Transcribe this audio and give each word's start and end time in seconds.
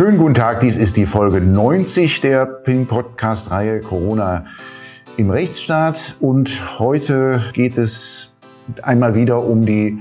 Schönen 0.00 0.16
guten 0.16 0.32
Tag, 0.32 0.60
dies 0.60 0.78
ist 0.78 0.96
die 0.96 1.04
Folge 1.04 1.42
90 1.42 2.20
der 2.20 2.46
Ping 2.46 2.86
Podcast 2.86 3.50
Reihe 3.50 3.80
Corona 3.80 4.46
im 5.18 5.28
Rechtsstaat 5.28 6.16
und 6.20 6.78
heute 6.78 7.42
geht 7.52 7.76
es 7.76 8.32
einmal 8.80 9.14
wieder 9.14 9.44
um 9.44 9.66
die 9.66 9.98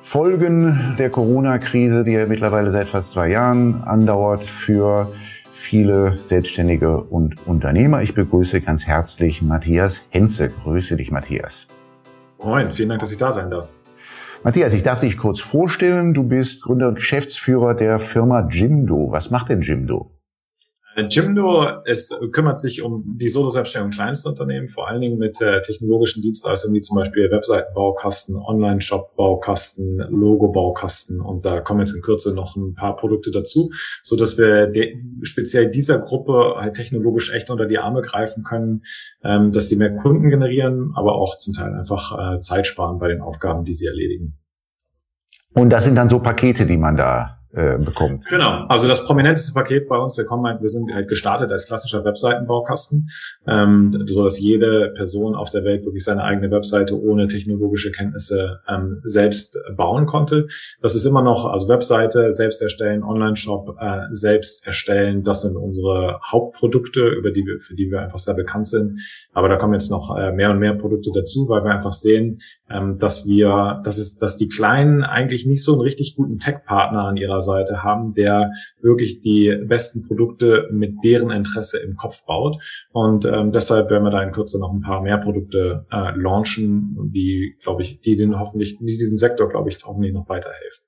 Folgen 0.00 0.94
der 0.96 1.10
Corona-Krise, 1.10 2.04
die 2.04 2.12
ja 2.12 2.26
mittlerweile 2.26 2.70
seit 2.70 2.88
fast 2.88 3.10
zwei 3.10 3.30
Jahren 3.30 3.82
andauert 3.82 4.44
für 4.44 5.12
viele 5.50 6.20
Selbstständige 6.20 6.98
und 6.98 7.44
Unternehmer. 7.44 8.00
Ich 8.00 8.14
begrüße 8.14 8.60
ganz 8.60 8.86
herzlich 8.86 9.42
Matthias 9.42 10.04
Henze. 10.10 10.50
Grüße 10.50 10.94
dich, 10.94 11.10
Matthias. 11.10 11.66
Moin, 12.40 12.70
vielen 12.70 12.90
Dank, 12.90 13.00
dass 13.00 13.10
ich 13.10 13.18
da 13.18 13.32
sein 13.32 13.50
darf. 13.50 13.66
Matthias, 14.44 14.72
ich 14.72 14.82
darf 14.82 14.98
dich 14.98 15.18
kurz 15.18 15.40
vorstellen. 15.40 16.14
Du 16.14 16.24
bist 16.24 16.64
Gründer 16.64 16.88
und 16.88 16.96
Geschäftsführer 16.96 17.74
der 17.74 18.00
Firma 18.00 18.48
Jimdo. 18.50 19.12
Was 19.12 19.30
macht 19.30 19.50
denn 19.50 19.60
Jimdo? 19.60 20.11
Äh, 20.94 21.04
Jimdo 21.08 21.82
ist, 21.84 22.14
kümmert 22.32 22.60
sich 22.60 22.82
um 22.82 23.16
die 23.18 23.28
Solo-Selbstständigen 23.28 23.92
und 23.92 23.94
Kleinstunternehmen, 23.94 24.68
vor 24.68 24.88
allen 24.88 25.00
Dingen 25.00 25.18
mit 25.18 25.40
äh, 25.40 25.62
technologischen 25.62 26.22
Dienstleistungen 26.22 26.74
wie 26.74 26.80
zum 26.80 26.96
Beispiel 26.96 27.30
Webseitenbaukasten, 27.30 28.36
Online-Shop-Baukasten, 28.36 29.98
Logo-Baukasten 30.10 31.20
und 31.20 31.44
da 31.44 31.60
kommen 31.60 31.80
jetzt 31.80 31.94
in 31.94 32.02
Kürze 32.02 32.34
noch 32.34 32.56
ein 32.56 32.74
paar 32.74 32.96
Produkte 32.96 33.30
dazu, 33.30 33.70
so 34.02 34.16
dass 34.16 34.38
wir 34.38 34.72
speziell 35.22 35.70
dieser 35.70 35.98
Gruppe 35.98 36.56
halt 36.58 36.74
technologisch 36.74 37.32
echt 37.32 37.50
unter 37.50 37.66
die 37.66 37.78
Arme 37.78 38.02
greifen 38.02 38.44
können, 38.44 38.82
ähm, 39.24 39.52
dass 39.52 39.68
sie 39.68 39.76
mehr 39.76 39.96
Kunden 39.96 40.28
generieren, 40.28 40.92
aber 40.94 41.14
auch 41.14 41.36
zum 41.38 41.54
Teil 41.54 41.74
einfach 41.74 42.36
äh, 42.36 42.40
Zeit 42.40 42.66
sparen 42.66 42.98
bei 42.98 43.08
den 43.08 43.20
Aufgaben, 43.20 43.64
die 43.64 43.74
sie 43.74 43.86
erledigen. 43.86 44.38
Und 45.54 45.70
das 45.70 45.84
sind 45.84 45.96
dann 45.96 46.08
so 46.08 46.18
Pakete, 46.18 46.64
die 46.64 46.78
man 46.78 46.96
da 46.96 47.41
äh, 47.54 47.78
bekommt. 47.78 48.24
Genau, 48.26 48.64
also 48.68 48.88
das 48.88 49.04
prominenteste 49.04 49.52
Paket 49.52 49.88
bei 49.88 49.98
uns, 49.98 50.16
wir 50.16 50.24
kommen 50.24 50.46
halt, 50.46 50.62
wir 50.62 50.68
sind 50.68 50.92
halt 50.94 51.08
gestartet 51.08 51.52
als 51.52 51.66
klassischer 51.66 52.04
Webseitenbaukasten, 52.04 53.10
ähm, 53.46 54.04
so 54.06 54.24
dass 54.24 54.38
jede 54.38 54.92
Person 54.96 55.34
auf 55.34 55.50
der 55.50 55.62
Welt 55.64 55.84
wirklich 55.84 56.02
seine 56.02 56.24
eigene 56.24 56.50
Webseite 56.50 56.98
ohne 56.98 57.28
technologische 57.28 57.92
Kenntnisse 57.92 58.60
ähm, 58.68 59.00
selbst 59.04 59.58
bauen 59.76 60.06
konnte. 60.06 60.46
Das 60.80 60.94
ist 60.94 61.04
immer 61.04 61.22
noch, 61.22 61.44
also 61.44 61.68
Webseite 61.68 62.32
selbst 62.32 62.62
erstellen, 62.62 63.02
Online-Shop 63.02 63.76
äh, 63.78 64.00
selbst 64.12 64.66
erstellen, 64.66 65.22
das 65.22 65.42
sind 65.42 65.56
unsere 65.56 66.20
Hauptprodukte, 66.24 67.06
über 67.06 67.32
die 67.32 67.44
wir, 67.44 67.60
für 67.60 67.74
die 67.74 67.90
wir 67.90 68.00
einfach 68.00 68.18
sehr 68.18 68.34
bekannt 68.34 68.68
sind. 68.68 69.00
Aber 69.34 69.48
da 69.48 69.56
kommen 69.56 69.74
jetzt 69.74 69.90
noch 69.90 70.16
äh, 70.16 70.32
mehr 70.32 70.50
und 70.50 70.58
mehr 70.58 70.74
Produkte 70.74 71.10
dazu, 71.14 71.48
weil 71.48 71.64
wir 71.64 71.72
einfach 71.72 71.92
sehen, 71.92 72.38
ähm, 72.70 72.96
dass 72.98 73.26
wir, 73.26 73.82
dass 73.84 73.98
es, 73.98 74.16
dass 74.16 74.38
die 74.38 74.48
Kleinen 74.48 75.02
eigentlich 75.02 75.44
nicht 75.44 75.62
so 75.62 75.72
einen 75.72 75.82
richtig 75.82 76.16
guten 76.16 76.38
Tech-Partner 76.38 77.04
an 77.04 77.16
ihrer 77.16 77.41
Seite 77.42 77.82
haben, 77.82 78.14
der 78.14 78.52
wirklich 78.80 79.20
die 79.20 79.54
besten 79.66 80.06
Produkte 80.06 80.68
mit 80.72 80.94
deren 81.04 81.30
Interesse 81.30 81.78
im 81.80 81.96
Kopf 81.96 82.24
baut. 82.24 82.56
Und 82.92 83.24
ähm, 83.24 83.52
deshalb 83.52 83.90
werden 83.90 84.04
wir 84.04 84.10
da 84.10 84.22
in 84.22 84.32
Kürze 84.32 84.58
noch 84.58 84.72
ein 84.72 84.80
paar 84.80 85.02
mehr 85.02 85.18
Produkte 85.18 85.86
äh, 85.90 86.12
launchen, 86.16 87.10
die, 87.12 87.56
glaube 87.62 87.82
ich, 87.82 88.00
die 88.00 88.16
den 88.16 88.38
hoffentlich, 88.38 88.78
die 88.78 88.84
diesem 88.86 89.18
Sektor, 89.18 89.48
glaube 89.48 89.68
ich, 89.68 89.78
hoffentlich 89.84 90.12
noch 90.12 90.28
weiterhelfen. 90.28 90.84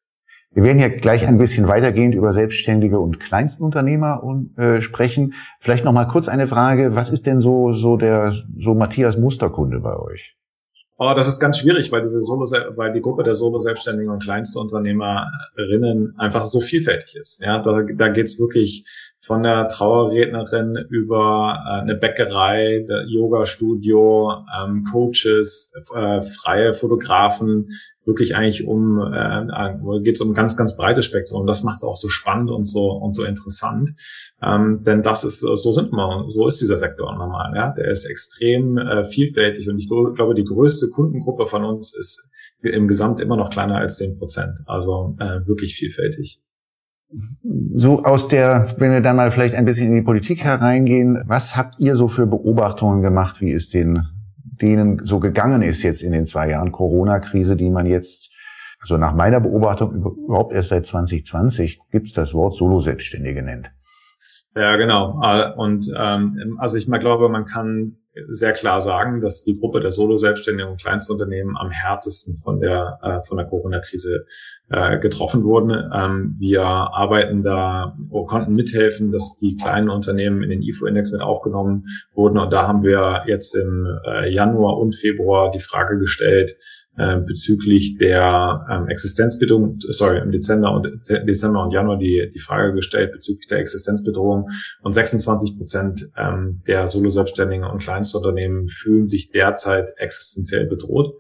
Wir 0.54 0.62
werden 0.62 0.78
ja 0.78 0.88
gleich 0.88 1.26
ein 1.26 1.36
bisschen 1.36 1.66
weitergehend 1.66 2.14
über 2.14 2.30
Selbstständige 2.30 3.00
und 3.00 3.18
Kleinstunternehmer 3.18 4.22
äh, 4.56 4.80
sprechen. 4.80 5.34
Vielleicht 5.58 5.84
noch 5.84 5.92
mal 5.92 6.04
kurz 6.04 6.28
eine 6.28 6.46
Frage: 6.46 6.94
Was 6.94 7.10
ist 7.10 7.26
denn 7.26 7.40
so 7.40 7.72
so 7.72 7.96
der 7.96 8.32
so 8.58 8.74
Matthias 8.74 9.18
Musterkunde 9.18 9.80
bei 9.80 9.96
euch? 9.96 10.36
Oh, 10.96 11.12
das 11.14 11.26
ist 11.26 11.40
ganz 11.40 11.58
schwierig, 11.58 11.90
weil 11.90 12.02
diese 12.02 12.20
Solo, 12.20 12.44
weil 12.76 12.92
die 12.92 13.00
Gruppe 13.00 13.24
der 13.24 13.34
Solo-Selbstständigen 13.34 14.12
und 14.12 14.22
Kleinstunternehmerinnen 14.22 16.14
einfach 16.18 16.44
so 16.44 16.60
vielfältig 16.60 17.16
ist. 17.16 17.40
Ja, 17.42 17.60
da, 17.60 17.82
da 17.82 18.08
geht's 18.08 18.38
wirklich 18.38 18.86
von 19.24 19.42
der 19.42 19.68
Trauerrednerin 19.68 20.76
über 20.90 21.58
äh, 21.66 21.80
eine 21.80 21.94
Bäckerei, 21.94 22.84
Yoga-Studio, 23.06 24.44
ähm, 24.60 24.84
Coaches, 24.84 25.72
äh, 25.94 26.20
freie 26.20 26.74
Fotografen, 26.74 27.70
wirklich 28.04 28.36
eigentlich 28.36 28.66
um, 28.66 29.00
äh, 29.00 30.00
geht 30.02 30.16
es 30.16 30.20
um 30.20 30.30
ein 30.30 30.34
ganz, 30.34 30.58
ganz 30.58 30.76
breites 30.76 31.06
Spektrum. 31.06 31.40
Und 31.40 31.46
das 31.46 31.62
macht 31.62 31.76
es 31.76 31.84
auch 31.84 31.96
so 31.96 32.08
spannend 32.08 32.50
und 32.50 32.66
so 32.66 32.90
und 32.90 33.14
so 33.14 33.24
interessant. 33.24 33.94
Ähm, 34.42 34.82
denn 34.82 35.02
das 35.02 35.24
ist, 35.24 35.40
so 35.40 35.72
sind 35.72 35.92
wir, 35.92 36.26
so 36.28 36.46
ist 36.46 36.60
dieser 36.60 36.76
Sektor 36.76 37.14
normal. 37.16 37.54
Ja? 37.56 37.72
Der 37.72 37.90
ist 37.90 38.04
extrem 38.04 38.76
äh, 38.76 39.04
vielfältig 39.04 39.70
und 39.70 39.78
ich 39.78 39.88
glaube, 39.88 40.34
die 40.34 40.44
größte 40.44 40.90
Kundengruppe 40.90 41.46
von 41.46 41.64
uns 41.64 41.96
ist 41.96 42.28
im 42.60 42.88
Gesamt 42.88 43.20
immer 43.20 43.36
noch 43.36 43.50
kleiner 43.50 43.78
als 43.78 43.96
zehn 43.96 44.18
Prozent. 44.18 44.58
Also 44.66 45.16
äh, 45.18 45.46
wirklich 45.46 45.76
vielfältig 45.76 46.40
so 47.74 48.04
aus 48.04 48.28
der, 48.28 48.74
wenn 48.78 48.92
wir 48.92 49.00
dann 49.00 49.16
mal 49.16 49.30
vielleicht 49.30 49.54
ein 49.54 49.64
bisschen 49.64 49.88
in 49.88 49.96
die 49.96 50.02
Politik 50.02 50.44
hereingehen, 50.44 51.22
was 51.26 51.56
habt 51.56 51.78
ihr 51.78 51.96
so 51.96 52.08
für 52.08 52.26
Beobachtungen 52.26 53.02
gemacht, 53.02 53.40
wie 53.40 53.52
es 53.52 53.70
den, 53.70 54.06
denen 54.60 54.98
so 55.04 55.20
gegangen 55.20 55.62
ist 55.62 55.82
jetzt 55.82 56.02
in 56.02 56.12
den 56.12 56.24
zwei 56.24 56.50
Jahren 56.50 56.72
Corona-Krise, 56.72 57.56
die 57.56 57.70
man 57.70 57.86
jetzt, 57.86 58.30
also 58.80 58.96
nach 58.96 59.14
meiner 59.14 59.40
Beobachtung 59.40 59.94
überhaupt 59.94 60.52
erst 60.52 60.70
seit 60.70 60.84
2020 60.84 61.80
gibt 61.90 62.08
es 62.08 62.14
das 62.14 62.34
Wort 62.34 62.54
Solo-Selbstständige 62.54 63.42
nennt. 63.42 63.70
Ja, 64.56 64.76
genau. 64.76 65.20
Äh, 65.22 65.52
und 65.56 65.90
ähm, 65.96 66.56
also 66.58 66.78
ich 66.78 66.86
mal 66.86 66.98
glaube, 66.98 67.28
man 67.28 67.44
kann 67.44 67.96
sehr 68.28 68.52
klar 68.52 68.80
sagen, 68.80 69.20
dass 69.20 69.42
die 69.42 69.58
Gruppe 69.58 69.80
der 69.80 69.90
Solo-Selbstständigen 69.90 70.70
und 70.70 70.80
Kleinstunternehmen 70.80 71.56
am 71.56 71.70
härtesten 71.70 72.36
von 72.36 72.60
der 72.60 72.98
äh, 73.02 73.22
von 73.26 73.38
der 73.38 73.46
Corona-Krise 73.46 74.26
äh, 74.70 74.98
getroffen 74.98 75.44
wurden. 75.44 75.70
Ähm, 75.92 76.36
wir 76.38 76.64
arbeiten 76.64 77.42
da, 77.42 77.96
konnten 78.26 78.54
mithelfen, 78.54 79.12
dass 79.12 79.36
die 79.36 79.56
kleinen 79.56 79.88
Unternehmen 79.88 80.42
in 80.42 80.50
den 80.50 80.62
IFO-Index 80.62 81.12
mit 81.12 81.22
aufgenommen 81.22 81.86
wurden. 82.14 82.38
Und 82.38 82.52
da 82.52 82.66
haben 82.66 82.82
wir 82.82 83.24
jetzt 83.26 83.54
im 83.54 83.86
äh, 84.06 84.32
Januar 84.32 84.78
und 84.78 84.94
Februar 84.94 85.50
die 85.50 85.60
Frage 85.60 85.98
gestellt, 85.98 86.56
äh, 86.96 87.18
bezüglich 87.18 87.96
der 87.98 88.66
ähm, 88.70 88.88
Existenzbedrohung, 88.88 89.76
sorry, 89.78 90.20
im 90.20 90.30
Dezember 90.30 90.72
und 90.72 90.88
Dezember 91.08 91.64
und 91.64 91.72
Januar 91.72 91.98
die, 91.98 92.30
die 92.32 92.38
Frage 92.38 92.72
gestellt 92.72 93.12
bezüglich 93.12 93.46
der 93.48 93.58
Existenzbedrohung. 93.58 94.48
Und 94.82 94.92
26 94.92 95.56
Prozent 95.56 96.08
ähm, 96.16 96.62
der 96.66 96.86
Solo-Selbstständigen 96.86 97.64
und 97.64 97.82
Kleinstunternehmen 97.82 98.68
fühlen 98.68 99.08
sich 99.08 99.30
derzeit 99.30 99.88
existenziell 99.96 100.66
bedroht. 100.66 101.14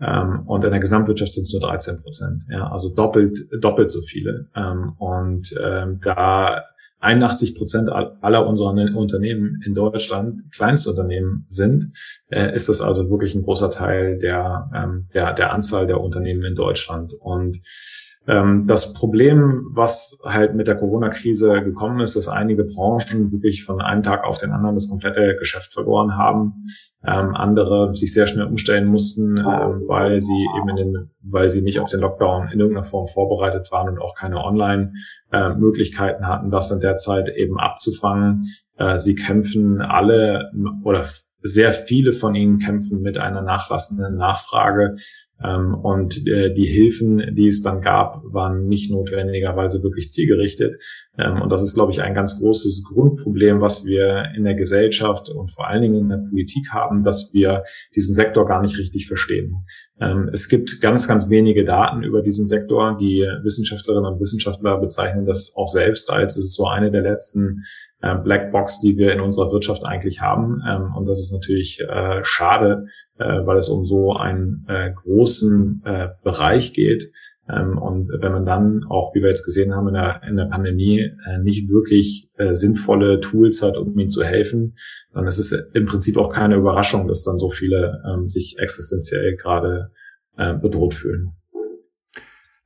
Ähm, 0.00 0.44
und 0.46 0.64
in 0.64 0.70
der 0.70 0.80
Gesamtwirtschaft 0.80 1.32
sind 1.32 1.42
es 1.42 1.52
nur 1.52 1.60
13 1.60 2.00
Prozent, 2.02 2.44
ja, 2.50 2.70
also 2.70 2.94
doppelt 2.94 3.38
doppelt 3.60 3.90
so 3.90 4.00
viele. 4.02 4.46
Ähm, 4.56 4.92
und 4.98 5.54
ähm, 5.62 6.00
da 6.02 6.64
81 7.00 7.54
Prozent 7.54 7.90
aller 7.90 8.46
unserer 8.46 8.70
Unternehmen 8.96 9.62
in 9.64 9.74
Deutschland 9.74 10.50
Kleinstunternehmen 10.52 11.46
sind, 11.48 11.92
äh, 12.28 12.54
ist 12.54 12.68
das 12.68 12.80
also 12.80 13.08
wirklich 13.08 13.34
ein 13.34 13.42
großer 13.42 13.70
Teil 13.70 14.18
der, 14.18 14.70
ähm, 14.74 15.08
der, 15.14 15.32
der 15.32 15.52
Anzahl 15.52 15.86
der 15.86 16.00
Unternehmen 16.00 16.44
in 16.44 16.54
Deutschland. 16.56 17.12
Und 17.14 17.60
das 18.66 18.92
Problem, 18.92 19.68
was 19.70 20.18
halt 20.22 20.54
mit 20.54 20.68
der 20.68 20.76
Corona-Krise 20.76 21.62
gekommen 21.62 22.00
ist, 22.00 22.14
dass 22.14 22.28
einige 22.28 22.64
Branchen 22.64 23.32
wirklich 23.32 23.64
von 23.64 23.80
einem 23.80 24.02
Tag 24.02 24.24
auf 24.24 24.36
den 24.36 24.50
anderen 24.50 24.74
das 24.74 24.90
komplette 24.90 25.36
Geschäft 25.38 25.72
verloren 25.72 26.18
haben. 26.18 26.64
Ähm, 27.02 27.34
andere 27.34 27.94
sich 27.94 28.12
sehr 28.12 28.26
schnell 28.26 28.44
umstellen 28.44 28.86
mussten, 28.86 29.38
ähm, 29.38 29.84
weil 29.86 30.20
sie 30.20 30.46
eben 30.58 30.68
in 30.68 30.76
den, 30.76 31.10
weil 31.22 31.48
sie 31.48 31.62
nicht 31.62 31.80
auf 31.80 31.90
den 31.90 32.00
Lockdown 32.00 32.48
in 32.52 32.60
irgendeiner 32.60 32.84
Form 32.84 33.06
vorbereitet 33.06 33.72
waren 33.72 33.88
und 33.88 33.98
auch 33.98 34.14
keine 34.14 34.44
Online-Möglichkeiten 34.44 36.26
hatten, 36.26 36.50
das 36.50 36.70
in 36.70 36.80
der 36.80 36.96
Zeit 36.96 37.30
eben 37.30 37.58
abzufangen. 37.58 38.42
Äh, 38.76 38.98
sie 38.98 39.14
kämpfen 39.14 39.80
alle 39.80 40.50
oder 40.84 41.06
sehr 41.42 41.72
viele 41.72 42.12
von 42.12 42.34
ihnen 42.34 42.58
kämpfen 42.58 43.00
mit 43.00 43.18
einer 43.18 43.42
nachlassenden 43.42 44.16
Nachfrage 44.16 44.96
ähm, 45.42 45.74
und 45.74 46.26
äh, 46.26 46.52
die 46.52 46.66
Hilfen, 46.66 47.34
die 47.34 47.46
es 47.46 47.62
dann 47.62 47.80
gab, 47.80 48.22
waren 48.24 48.66
nicht 48.66 48.90
notwendigerweise 48.90 49.82
wirklich 49.84 50.10
zielgerichtet. 50.10 50.82
Ähm, 51.16 51.40
und 51.40 51.52
das 51.52 51.62
ist, 51.62 51.74
glaube 51.74 51.92
ich, 51.92 52.02
ein 52.02 52.14
ganz 52.14 52.40
großes 52.40 52.82
Grundproblem, 52.84 53.60
was 53.60 53.84
wir 53.84 54.32
in 54.36 54.44
der 54.44 54.54
Gesellschaft 54.54 55.30
und 55.30 55.52
vor 55.52 55.68
allen 55.68 55.82
Dingen 55.82 55.94
in 55.94 56.08
der 56.08 56.24
Politik 56.28 56.72
haben, 56.72 57.04
dass 57.04 57.32
wir 57.32 57.62
diesen 57.94 58.14
Sektor 58.14 58.46
gar 58.46 58.60
nicht 58.60 58.78
richtig 58.78 59.06
verstehen. 59.06 59.64
Ähm, 60.00 60.28
es 60.32 60.48
gibt 60.48 60.80
ganz, 60.80 61.06
ganz 61.06 61.30
wenige 61.30 61.64
Daten 61.64 62.02
über 62.02 62.20
diesen 62.20 62.48
Sektor. 62.48 62.96
Die 62.96 63.20
Wissenschaftlerinnen 63.42 64.12
und 64.12 64.20
Wissenschaftler 64.20 64.78
bezeichnen 64.78 65.24
das 65.24 65.52
auch 65.54 65.68
selbst 65.68 66.10
als 66.10 66.36
es 66.36 66.46
ist 66.46 66.56
so 66.56 66.66
eine 66.66 66.90
der 66.90 67.02
letzten 67.02 67.62
äh, 68.00 68.14
Blackbox, 68.14 68.80
die 68.80 68.96
wir 68.96 69.12
in 69.12 69.20
unserer 69.20 69.50
Wirtschaft 69.50 69.84
eigentlich 69.84 70.20
haben. 70.20 70.62
Ähm, 70.68 70.94
und 70.94 71.06
das 71.06 71.18
ist 71.18 71.32
natürlich 71.32 71.80
äh, 71.80 72.22
schade, 72.22 72.86
äh, 73.18 73.44
weil 73.44 73.56
es 73.56 73.68
um 73.68 73.84
so 73.84 74.14
einen 74.14 74.66
großen 74.94 75.82
Bereich 76.22 76.72
geht. 76.72 77.10
Ähm, 77.48 77.76
und 77.76 78.10
wenn 78.20 78.32
man 78.32 78.46
dann 78.46 78.84
auch, 78.88 79.14
wie 79.14 79.22
wir 79.22 79.28
jetzt 79.28 79.44
gesehen 79.44 79.74
haben 79.74 79.88
in 79.88 79.94
der, 79.94 80.20
in 80.28 80.36
der 80.36 80.44
Pandemie, 80.44 81.10
nicht 81.42 81.68
wirklich 81.70 82.30
sinnvolle 82.52 83.20
Tools 83.20 83.62
hat, 83.62 83.76
um 83.76 83.98
ihnen 83.98 84.08
zu 84.08 84.22
helfen, 84.22 84.76
dann 85.12 85.26
ist 85.26 85.38
es 85.38 85.52
im 85.52 85.86
Prinzip 85.86 86.18
auch 86.18 86.32
keine 86.32 86.56
Überraschung, 86.56 87.08
dass 87.08 87.24
dann 87.24 87.38
so 87.38 87.50
viele 87.50 88.02
ähm, 88.06 88.28
sich 88.28 88.56
existenziell 88.58 89.36
gerade 89.36 89.90
bedroht 90.62 90.94
fühlen. 90.94 91.32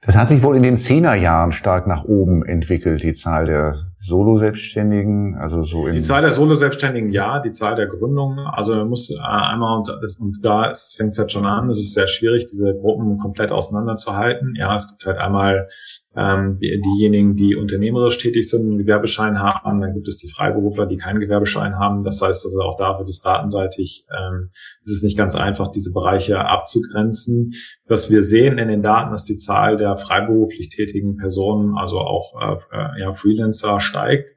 Das 0.02 0.14
hat 0.14 0.29
sich 0.29 0.43
wohl 0.43 0.56
in 0.56 0.62
den 0.62 0.76
Zehnerjahren 0.76 1.52
stark 1.52 1.87
nach 1.87 2.05
oben 2.05 2.44
entwickelt, 2.44 3.02
die 3.02 3.14
Zahl 3.14 3.46
der 3.46 3.91
Solo-Selbstständigen, 4.04 5.37
also 5.37 5.62
so 5.62 5.87
in 5.87 5.94
Die 5.94 6.02
Zahl 6.02 6.22
der 6.22 6.32
Solo-Selbstständigen, 6.32 7.12
ja, 7.12 7.38
die 7.38 7.52
Zahl 7.52 7.76
der 7.76 7.87
Gründungen, 7.87 8.40
also 8.40 8.75
man 8.75 8.88
muss 8.88 9.10
äh, 9.10 9.19
einmal, 9.20 9.78
und, 9.78 9.88
und 10.20 10.44
da 10.44 10.72
fängt 10.96 11.12
es 11.12 11.19
halt 11.19 11.31
schon 11.31 11.46
an, 11.46 11.70
es 11.70 11.78
ist 11.78 11.94
sehr 11.94 12.08
schwierig, 12.08 12.46
diese 12.46 12.75
Gruppen 12.75 13.19
komplett 13.19 13.52
auseinanderzuhalten. 13.52 14.54
Ja, 14.56 14.75
es 14.75 14.88
gibt 14.88 15.06
halt 15.06 15.19
einmal 15.19 15.69
ähm, 16.14 16.58
die, 16.58 16.80
diejenigen, 16.80 17.36
die 17.36 17.56
unternehmerisch 17.56 18.18
tätig 18.18 18.48
sind, 18.48 18.62
einen 18.62 18.78
Gewerbeschein 18.78 19.38
haben, 19.38 19.80
dann 19.80 19.94
gibt 19.94 20.08
es 20.08 20.18
die 20.18 20.28
Freiberufler, 20.28 20.86
die 20.86 20.98
keinen 20.98 21.20
Gewerbeschein 21.20 21.78
haben. 21.78 22.04
Das 22.04 22.20
heißt 22.20 22.44
also 22.44 22.60
auch 22.60 22.76
da 22.76 22.98
wird 22.98 23.08
es 23.08 23.20
datenseitig, 23.20 24.06
ähm, 24.10 24.50
ist 24.84 24.96
es 24.96 25.02
nicht 25.02 25.16
ganz 25.16 25.34
einfach, 25.34 25.68
diese 25.68 25.92
Bereiche 25.92 26.38
abzugrenzen. 26.38 27.52
Was 27.86 28.10
wir 28.10 28.22
sehen 28.22 28.58
in 28.58 28.68
den 28.68 28.82
Daten, 28.82 29.12
dass 29.12 29.24
die 29.24 29.38
Zahl 29.38 29.76
der 29.76 29.96
freiberuflich 29.96 30.68
tätigen 30.68 31.16
Personen, 31.16 31.76
also 31.78 31.98
auch 31.98 32.34
äh 32.40 33.00
ja, 33.00 33.12
Freelancer, 33.12 33.80
steigt. 33.80 34.30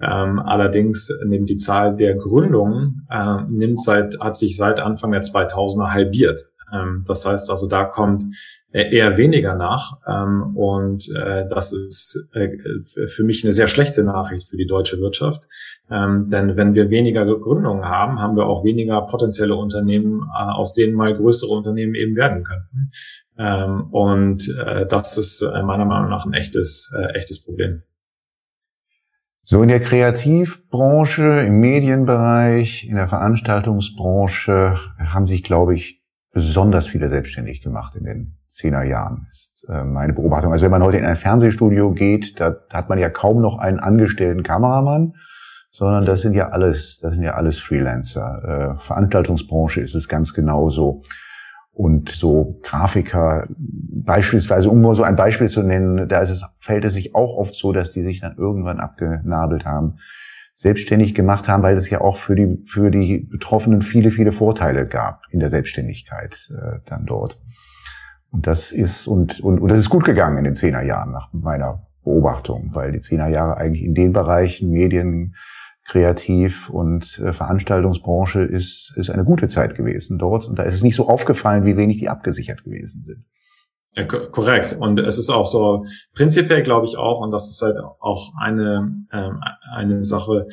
Ähm, 0.00 0.38
allerdings 0.38 1.10
nimmt 1.26 1.50
die 1.50 1.56
Zahl 1.56 1.94
der 1.94 2.14
Gründungen 2.14 3.06
äh, 3.10 3.42
nimmt 3.48 3.82
seit 3.82 4.18
hat 4.18 4.36
sich 4.36 4.56
seit 4.56 4.80
Anfang 4.80 5.12
der 5.12 5.22
2000er 5.22 5.92
halbiert. 5.92 6.40
Ähm, 6.72 7.04
das 7.06 7.26
heißt 7.26 7.50
also, 7.50 7.68
da 7.68 7.84
kommt 7.84 8.24
äh, 8.72 8.94
eher 8.94 9.16
weniger 9.16 9.56
nach. 9.56 9.98
Ähm, 10.06 10.56
und 10.56 11.08
äh, 11.16 11.44
das 11.48 11.72
ist 11.72 12.28
äh, 12.34 12.48
für 13.08 13.24
mich 13.24 13.42
eine 13.42 13.52
sehr 13.52 13.66
schlechte 13.66 14.04
Nachricht 14.04 14.48
für 14.48 14.56
die 14.56 14.66
deutsche 14.66 15.00
Wirtschaft. 15.00 15.42
Ähm, 15.90 16.30
denn 16.30 16.56
wenn 16.56 16.74
wir 16.74 16.88
weniger 16.88 17.26
Gründungen 17.26 17.86
haben, 17.86 18.20
haben 18.20 18.36
wir 18.36 18.46
auch 18.46 18.62
weniger 18.62 19.00
potenzielle 19.02 19.56
Unternehmen, 19.56 20.22
aus 20.30 20.72
denen 20.72 20.94
mal 20.94 21.12
größere 21.14 21.52
Unternehmen 21.52 21.94
eben 21.94 22.14
werden 22.14 22.44
könnten. 22.44 22.90
Und 23.90 24.54
das 24.90 25.16
ist 25.16 25.42
meiner 25.42 25.86
Meinung 25.86 26.10
nach 26.10 26.26
ein 26.26 26.34
echtes, 26.34 26.92
echtes 27.14 27.42
Problem. 27.42 27.82
So 29.42 29.62
in 29.62 29.68
der 29.68 29.80
Kreativbranche, 29.80 31.44
im 31.46 31.58
Medienbereich, 31.60 32.86
in 32.86 32.96
der 32.96 33.08
Veranstaltungsbranche 33.08 34.78
haben 34.98 35.26
sich, 35.26 35.42
glaube 35.42 35.74
ich, 35.74 35.99
besonders 36.32 36.86
viele 36.86 37.08
selbstständig 37.08 37.62
gemacht 37.62 37.96
in 37.96 38.04
den 38.04 38.36
zehner 38.46 38.82
Jahren, 38.82 39.26
ist 39.30 39.66
äh, 39.68 39.84
meine 39.84 40.12
Beobachtung. 40.12 40.52
Also 40.52 40.64
wenn 40.64 40.70
man 40.70 40.82
heute 40.82 40.98
in 40.98 41.04
ein 41.04 41.16
Fernsehstudio 41.16 41.92
geht, 41.92 42.38
da, 42.40 42.56
hat 42.72 42.88
man 42.88 42.98
ja 42.98 43.08
kaum 43.08 43.40
noch 43.40 43.58
einen 43.58 43.80
angestellten 43.80 44.42
Kameramann, 44.42 45.14
sondern 45.72 46.04
das 46.04 46.20
sind 46.20 46.34
ja 46.34 46.50
alles, 46.50 46.98
das 47.00 47.14
sind 47.14 47.22
ja 47.22 47.34
alles 47.34 47.58
Freelancer. 47.58 48.76
Äh, 48.78 48.80
Veranstaltungsbranche 48.80 49.80
ist 49.80 49.94
es 49.94 50.08
ganz 50.08 50.34
genauso. 50.34 51.02
Und 51.72 52.10
so 52.10 52.58
Grafiker, 52.62 53.46
beispielsweise, 53.56 54.68
um 54.68 54.80
nur 54.80 54.96
so 54.96 55.02
ein 55.02 55.16
Beispiel 55.16 55.48
zu 55.48 55.62
nennen, 55.62 56.08
da 56.08 56.20
ist 56.20 56.30
es, 56.30 56.44
fällt 56.58 56.84
es 56.84 56.94
sich 56.94 57.14
auch 57.14 57.36
oft 57.36 57.54
so, 57.54 57.72
dass 57.72 57.92
die 57.92 58.02
sich 58.02 58.20
dann 58.20 58.36
irgendwann 58.36 58.80
abgenabelt 58.80 59.64
haben 59.64 59.96
selbstständig 60.60 61.14
gemacht 61.14 61.48
haben, 61.48 61.62
weil 61.62 61.78
es 61.78 61.88
ja 61.88 62.02
auch 62.02 62.18
für 62.18 62.34
die, 62.34 62.62
für 62.66 62.90
die 62.90 63.20
Betroffenen 63.20 63.80
viele, 63.80 64.10
viele 64.10 64.30
Vorteile 64.30 64.86
gab 64.86 65.22
in 65.30 65.40
der 65.40 65.48
Selbstständigkeit 65.48 66.50
äh, 66.52 66.80
dann 66.84 67.06
dort. 67.06 67.40
Und 68.30 68.46
das 68.46 68.70
ist, 68.70 69.06
und, 69.06 69.40
und, 69.40 69.58
und 69.58 69.70
das 69.70 69.78
ist 69.78 69.88
gut 69.88 70.04
gegangen 70.04 70.36
in 70.36 70.44
den 70.44 70.54
Zehnerjahren 70.54 71.12
nach 71.12 71.32
meiner 71.32 71.86
Beobachtung, 72.04 72.70
weil 72.74 72.92
die 72.92 73.00
Zehnerjahre 73.00 73.56
eigentlich 73.56 73.82
in 73.82 73.94
den 73.94 74.12
Bereichen 74.12 74.68
Medien, 74.70 75.34
Kreativ 75.86 76.68
und 76.68 77.18
äh, 77.20 77.32
Veranstaltungsbranche 77.32 78.42
ist, 78.42 78.92
ist 78.96 79.08
eine 79.08 79.24
gute 79.24 79.48
Zeit 79.48 79.74
gewesen 79.74 80.18
dort. 80.18 80.44
Und 80.44 80.58
da 80.58 80.64
ist 80.64 80.74
es 80.74 80.82
nicht 80.82 80.94
so 80.94 81.08
aufgefallen, 81.08 81.64
wie 81.64 81.78
wenig 81.78 81.98
die 81.98 82.10
abgesichert 82.10 82.64
gewesen 82.64 83.00
sind. 83.00 83.24
Ja, 83.94 84.04
korrekt. 84.04 84.76
Und 84.78 85.00
es 85.00 85.18
ist 85.18 85.30
auch 85.30 85.46
so, 85.46 85.84
prinzipiell 86.14 86.62
glaube 86.62 86.86
ich 86.86 86.96
auch, 86.96 87.20
und 87.20 87.32
das 87.32 87.50
ist 87.50 87.60
halt 87.60 87.76
auch 87.98 88.32
eine, 88.38 88.94
ähm, 89.12 89.40
eine 89.72 90.04
Sache, 90.04 90.46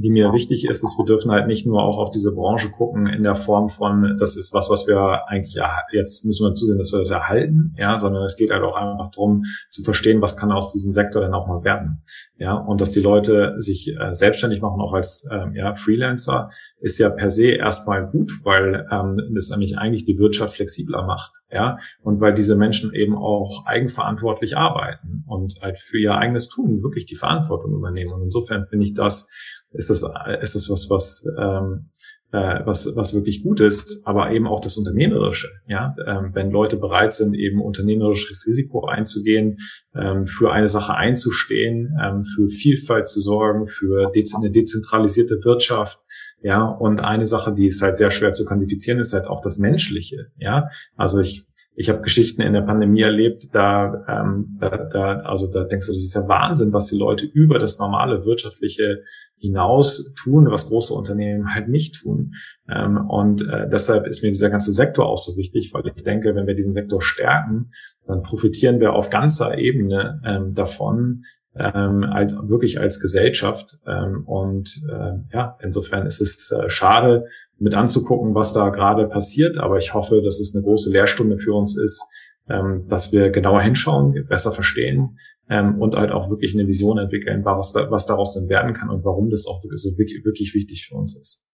die 0.00 0.10
mir 0.10 0.32
wichtig 0.32 0.66
ist, 0.66 0.82
ist, 0.82 0.98
wir 0.98 1.04
dürfen 1.04 1.30
halt 1.30 1.46
nicht 1.46 1.66
nur 1.66 1.82
auch 1.82 1.98
auf 1.98 2.10
diese 2.10 2.34
Branche 2.34 2.70
gucken 2.70 3.06
in 3.06 3.22
der 3.22 3.36
Form 3.36 3.68
von, 3.68 4.16
das 4.18 4.36
ist 4.36 4.54
was, 4.54 4.70
was 4.70 4.86
wir 4.86 5.28
eigentlich 5.28 5.58
jetzt 5.92 6.24
müssen 6.24 6.46
wir 6.46 6.54
zusehen, 6.54 6.78
dass 6.78 6.92
wir 6.92 7.00
das 7.00 7.10
erhalten, 7.10 7.74
ja, 7.76 7.98
sondern 7.98 8.24
es 8.24 8.36
geht 8.36 8.50
halt 8.50 8.62
auch 8.62 8.76
einfach 8.76 9.10
darum 9.10 9.44
zu 9.68 9.82
verstehen, 9.82 10.22
was 10.22 10.38
kann 10.38 10.52
aus 10.52 10.72
diesem 10.72 10.94
Sektor 10.94 11.20
denn 11.20 11.34
auch 11.34 11.46
mal 11.46 11.64
werden, 11.64 12.02
ja, 12.38 12.54
und 12.54 12.80
dass 12.80 12.92
die 12.92 13.00
Leute 13.00 13.56
sich 13.58 13.94
äh, 13.94 14.14
selbstständig 14.14 14.62
machen, 14.62 14.80
auch 14.80 14.94
als 14.94 15.28
ähm, 15.30 15.54
ja, 15.54 15.74
Freelancer, 15.74 16.50
ist 16.80 16.98
ja 16.98 17.10
per 17.10 17.30
se 17.30 17.48
erstmal 17.48 18.06
gut, 18.06 18.32
weil 18.44 18.86
ähm, 18.90 19.20
das 19.34 19.50
nämlich 19.50 19.76
eigentlich 19.76 20.06
die 20.06 20.18
Wirtschaft 20.18 20.54
flexibler 20.54 21.04
macht, 21.04 21.32
ja, 21.50 21.78
und 22.02 22.20
weil 22.20 22.32
diese 22.32 22.56
Menschen 22.56 22.94
eben 22.94 23.16
auch 23.16 23.66
eigenverantwortlich 23.66 24.56
arbeiten 24.56 25.24
und 25.26 25.60
halt 25.60 25.78
für 25.78 25.98
ihr 25.98 26.14
eigenes 26.14 26.48
Tun 26.48 26.82
wirklich 26.82 27.04
die 27.04 27.16
Verantwortung 27.16 27.74
übernehmen. 27.74 28.12
Und 28.12 28.22
insofern 28.22 28.66
finde 28.66 28.86
ich 28.86 28.94
das 28.94 29.28
ist 29.72 29.90
das, 29.90 30.02
ist 30.42 30.54
das 30.54 30.70
was, 30.70 30.90
was, 30.90 31.24
ähm, 31.38 31.90
äh, 32.32 32.60
was, 32.64 32.94
was 32.94 33.14
wirklich 33.14 33.42
gut 33.42 33.60
ist, 33.60 34.02
aber 34.06 34.30
eben 34.30 34.46
auch 34.46 34.60
das 34.60 34.76
Unternehmerische. 34.76 35.48
Ja, 35.66 35.94
ähm, 36.06 36.30
wenn 36.32 36.50
Leute 36.50 36.76
bereit 36.76 37.12
sind, 37.12 37.34
eben 37.34 37.60
unternehmerisches 37.60 38.46
Risiko 38.46 38.86
einzugehen, 38.86 39.58
ähm, 39.94 40.26
für 40.26 40.52
eine 40.52 40.68
Sache 40.68 40.94
einzustehen, 40.94 41.96
ähm, 42.02 42.24
für 42.24 42.48
Vielfalt 42.48 43.08
zu 43.08 43.20
sorgen, 43.20 43.66
für 43.66 44.10
dez 44.14 44.34
eine 44.34 44.50
dezentralisierte 44.50 45.44
Wirtschaft. 45.44 45.98
Ja, 46.42 46.64
und 46.64 47.00
eine 47.00 47.26
Sache, 47.26 47.52
die 47.52 47.66
ist 47.66 47.82
halt 47.82 47.98
sehr 47.98 48.10
schwer 48.10 48.32
zu 48.32 48.46
quantifizieren, 48.46 49.00
ist 49.00 49.12
halt 49.12 49.26
auch 49.26 49.42
das 49.42 49.58
Menschliche. 49.58 50.28
Ja, 50.38 50.68
also 50.96 51.20
ich 51.20 51.44
ich 51.74 51.88
habe 51.88 52.02
Geschichten 52.02 52.42
in 52.42 52.52
der 52.52 52.62
Pandemie 52.62 53.00
erlebt, 53.00 53.54
da, 53.54 54.04
ähm, 54.08 54.58
da, 54.60 54.76
da, 54.76 55.20
also 55.20 55.46
da 55.46 55.64
denkst 55.64 55.86
du, 55.86 55.92
das 55.92 56.02
ist 56.02 56.14
ja 56.14 56.28
Wahnsinn, 56.28 56.72
was 56.72 56.88
die 56.88 56.98
Leute 56.98 57.26
über 57.26 57.58
das 57.58 57.78
normale 57.78 58.24
wirtschaftliche 58.24 59.02
hinaus 59.38 60.12
tun, 60.14 60.50
was 60.50 60.68
große 60.68 60.92
Unternehmen 60.92 61.54
halt 61.54 61.68
nicht 61.68 62.00
tun. 62.02 62.34
Ähm, 62.68 62.98
und 63.08 63.48
äh, 63.48 63.68
deshalb 63.70 64.06
ist 64.06 64.22
mir 64.22 64.30
dieser 64.30 64.50
ganze 64.50 64.72
Sektor 64.72 65.06
auch 65.06 65.18
so 65.18 65.36
wichtig, 65.36 65.70
weil 65.72 65.86
ich 65.86 66.02
denke, 66.02 66.34
wenn 66.34 66.46
wir 66.46 66.54
diesen 66.54 66.72
Sektor 66.72 67.00
stärken, 67.00 67.70
dann 68.06 68.22
profitieren 68.22 68.80
wir 68.80 68.92
auf 68.92 69.08
ganzer 69.08 69.56
Ebene 69.56 70.20
ähm, 70.24 70.54
davon, 70.54 71.22
ähm, 71.56 72.08
halt 72.12 72.34
wirklich 72.42 72.80
als 72.80 73.00
Gesellschaft. 73.00 73.78
Ähm, 73.86 74.24
und 74.26 74.80
äh, 74.88 75.34
ja, 75.34 75.56
insofern 75.62 76.06
ist 76.06 76.20
es 76.20 76.50
äh, 76.50 76.68
schade, 76.70 77.26
mit 77.58 77.74
anzugucken, 77.74 78.34
was 78.34 78.52
da 78.52 78.70
gerade 78.70 79.06
passiert. 79.08 79.58
Aber 79.58 79.78
ich 79.78 79.94
hoffe, 79.94 80.22
dass 80.22 80.40
es 80.40 80.54
eine 80.54 80.64
große 80.64 80.90
Lehrstunde 80.90 81.38
für 81.38 81.54
uns 81.54 81.76
ist, 81.76 82.02
ähm, 82.48 82.86
dass 82.88 83.12
wir 83.12 83.30
genauer 83.30 83.62
hinschauen, 83.62 84.26
besser 84.28 84.52
verstehen 84.52 85.18
ähm, 85.48 85.80
und 85.80 85.96
halt 85.96 86.12
auch 86.12 86.30
wirklich 86.30 86.54
eine 86.54 86.66
Vision 86.66 86.98
entwickeln, 86.98 87.44
was, 87.44 87.72
da, 87.72 87.90
was 87.90 88.06
daraus 88.06 88.34
denn 88.34 88.48
werden 88.48 88.72
kann 88.74 88.88
und 88.88 89.04
warum 89.04 89.30
das 89.30 89.46
auch 89.46 89.60
so 89.60 89.98
wirklich, 89.98 90.24
wirklich 90.24 90.54
wichtig 90.54 90.86
für 90.86 90.94
uns 90.94 91.16
ist. 91.18 91.44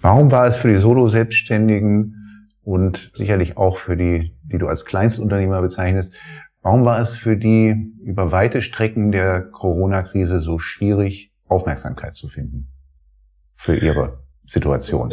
Warum 0.00 0.30
war 0.30 0.46
es 0.46 0.56
für 0.56 0.68
die 0.68 0.78
Solo-Selbstständigen 0.78 2.48
und 2.62 3.10
sicherlich 3.14 3.56
auch 3.56 3.76
für 3.76 3.96
die, 3.96 4.36
die 4.44 4.58
du 4.58 4.66
als 4.66 4.84
Kleinstunternehmer 4.84 5.60
bezeichnest, 5.60 6.14
warum 6.62 6.84
war 6.84 7.00
es 7.00 7.14
für 7.14 7.36
die 7.36 7.92
über 8.02 8.32
weite 8.32 8.62
Strecken 8.62 9.12
der 9.12 9.42
Corona-Krise 9.42 10.40
so 10.40 10.58
schwierig, 10.58 11.32
Aufmerksamkeit 11.48 12.14
zu 12.14 12.28
finden 12.28 12.68
für 13.56 13.74
ihre 13.74 14.24
Situation? 14.46 15.12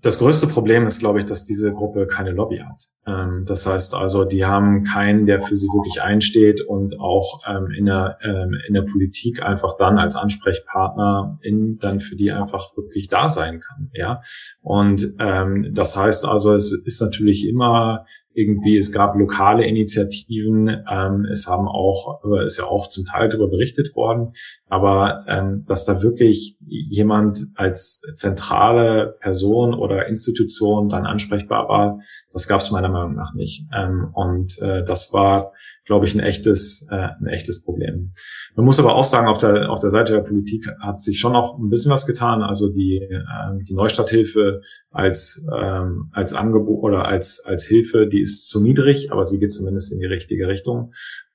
Das 0.00 0.20
größte 0.20 0.46
Problem 0.46 0.86
ist, 0.86 1.00
glaube 1.00 1.18
ich, 1.18 1.24
dass 1.24 1.44
diese 1.44 1.72
Gruppe 1.72 2.06
keine 2.06 2.30
Lobby 2.30 2.58
hat. 2.58 2.84
Ähm, 3.04 3.44
das 3.46 3.66
heißt 3.66 3.94
also, 3.94 4.24
die 4.24 4.44
haben 4.44 4.84
keinen, 4.84 5.26
der 5.26 5.40
für 5.40 5.56
sie 5.56 5.66
wirklich 5.66 6.00
einsteht 6.00 6.60
und 6.60 7.00
auch 7.00 7.40
ähm, 7.48 7.72
in, 7.76 7.86
der, 7.86 8.16
ähm, 8.22 8.56
in 8.68 8.74
der 8.74 8.82
Politik 8.82 9.42
einfach 9.42 9.76
dann 9.76 9.98
als 9.98 10.14
Ansprechpartner 10.14 11.38
in, 11.42 11.78
dann 11.78 11.98
für 11.98 12.14
die 12.14 12.30
einfach 12.30 12.76
wirklich 12.76 13.08
da 13.08 13.28
sein 13.28 13.60
kann. 13.60 13.90
Ja, 13.92 14.22
und 14.60 15.14
das 15.18 15.96
heißt 15.96 16.24
also, 16.24 16.54
es 16.54 16.72
ist 16.72 17.00
natürlich 17.00 17.48
immer 17.48 18.06
irgendwie, 18.34 18.76
es 18.76 18.92
gab 18.92 19.16
lokale 19.16 19.66
Initiativen, 19.66 20.68
ähm, 20.90 21.26
es 21.32 21.48
haben 21.48 21.66
auch, 21.66 22.22
ist 22.44 22.58
ja 22.58 22.64
auch 22.64 22.88
zum 22.88 23.04
Teil 23.04 23.28
darüber 23.28 23.48
berichtet 23.48 23.96
worden, 23.96 24.32
aber 24.68 25.24
ähm, 25.26 25.64
dass 25.66 25.84
da 25.84 26.02
wirklich 26.02 26.56
jemand 26.66 27.46
als 27.54 28.02
zentrale 28.14 29.16
Person 29.20 29.74
oder 29.74 30.06
Institution 30.06 30.88
dann 30.88 31.06
ansprechbar 31.06 31.68
war, 31.68 32.00
das 32.32 32.46
gab 32.46 32.60
es 32.60 32.70
meiner 32.70 32.90
Meinung 32.90 33.14
nach 33.14 33.34
nicht. 33.34 33.66
Ähm, 33.74 34.10
und 34.12 34.58
äh, 34.60 34.84
das 34.84 35.12
war 35.12 35.52
glaube 35.88 36.04
ich, 36.04 36.14
ein 36.14 36.20
echtes, 36.20 36.86
äh, 36.90 37.08
ein 37.18 37.26
echtes 37.28 37.62
Problem. 37.62 38.12
Man 38.54 38.66
muss 38.66 38.78
aber 38.78 38.94
auch 38.94 39.04
sagen, 39.04 39.26
auf 39.26 39.38
der, 39.38 39.70
auf 39.70 39.78
der 39.78 39.88
Seite 39.88 40.12
der 40.12 40.20
Politik 40.20 40.66
hat 40.80 41.00
sich 41.00 41.18
schon 41.18 41.32
noch 41.32 41.58
ein 41.58 41.70
bisschen 41.70 41.90
was 41.90 42.06
getan. 42.06 42.42
Also 42.42 42.68
die, 42.68 42.98
äh, 42.98 43.64
die 43.64 43.72
Neustarthilfe 43.72 44.60
als, 44.90 45.42
ähm, 45.58 46.10
als 46.12 46.34
Angebot 46.34 46.84
oder 46.84 47.06
als, 47.06 47.42
als 47.42 47.64
Hilfe, 47.64 48.06
die 48.06 48.20
ist 48.20 48.48
zu 48.48 48.62
niedrig, 48.62 49.10
aber 49.10 49.24
sie 49.24 49.38
geht 49.38 49.50
zumindest 49.50 49.90
in 49.90 49.98
die 49.98 50.06
richtige 50.06 50.46
Richtung. 50.46 50.92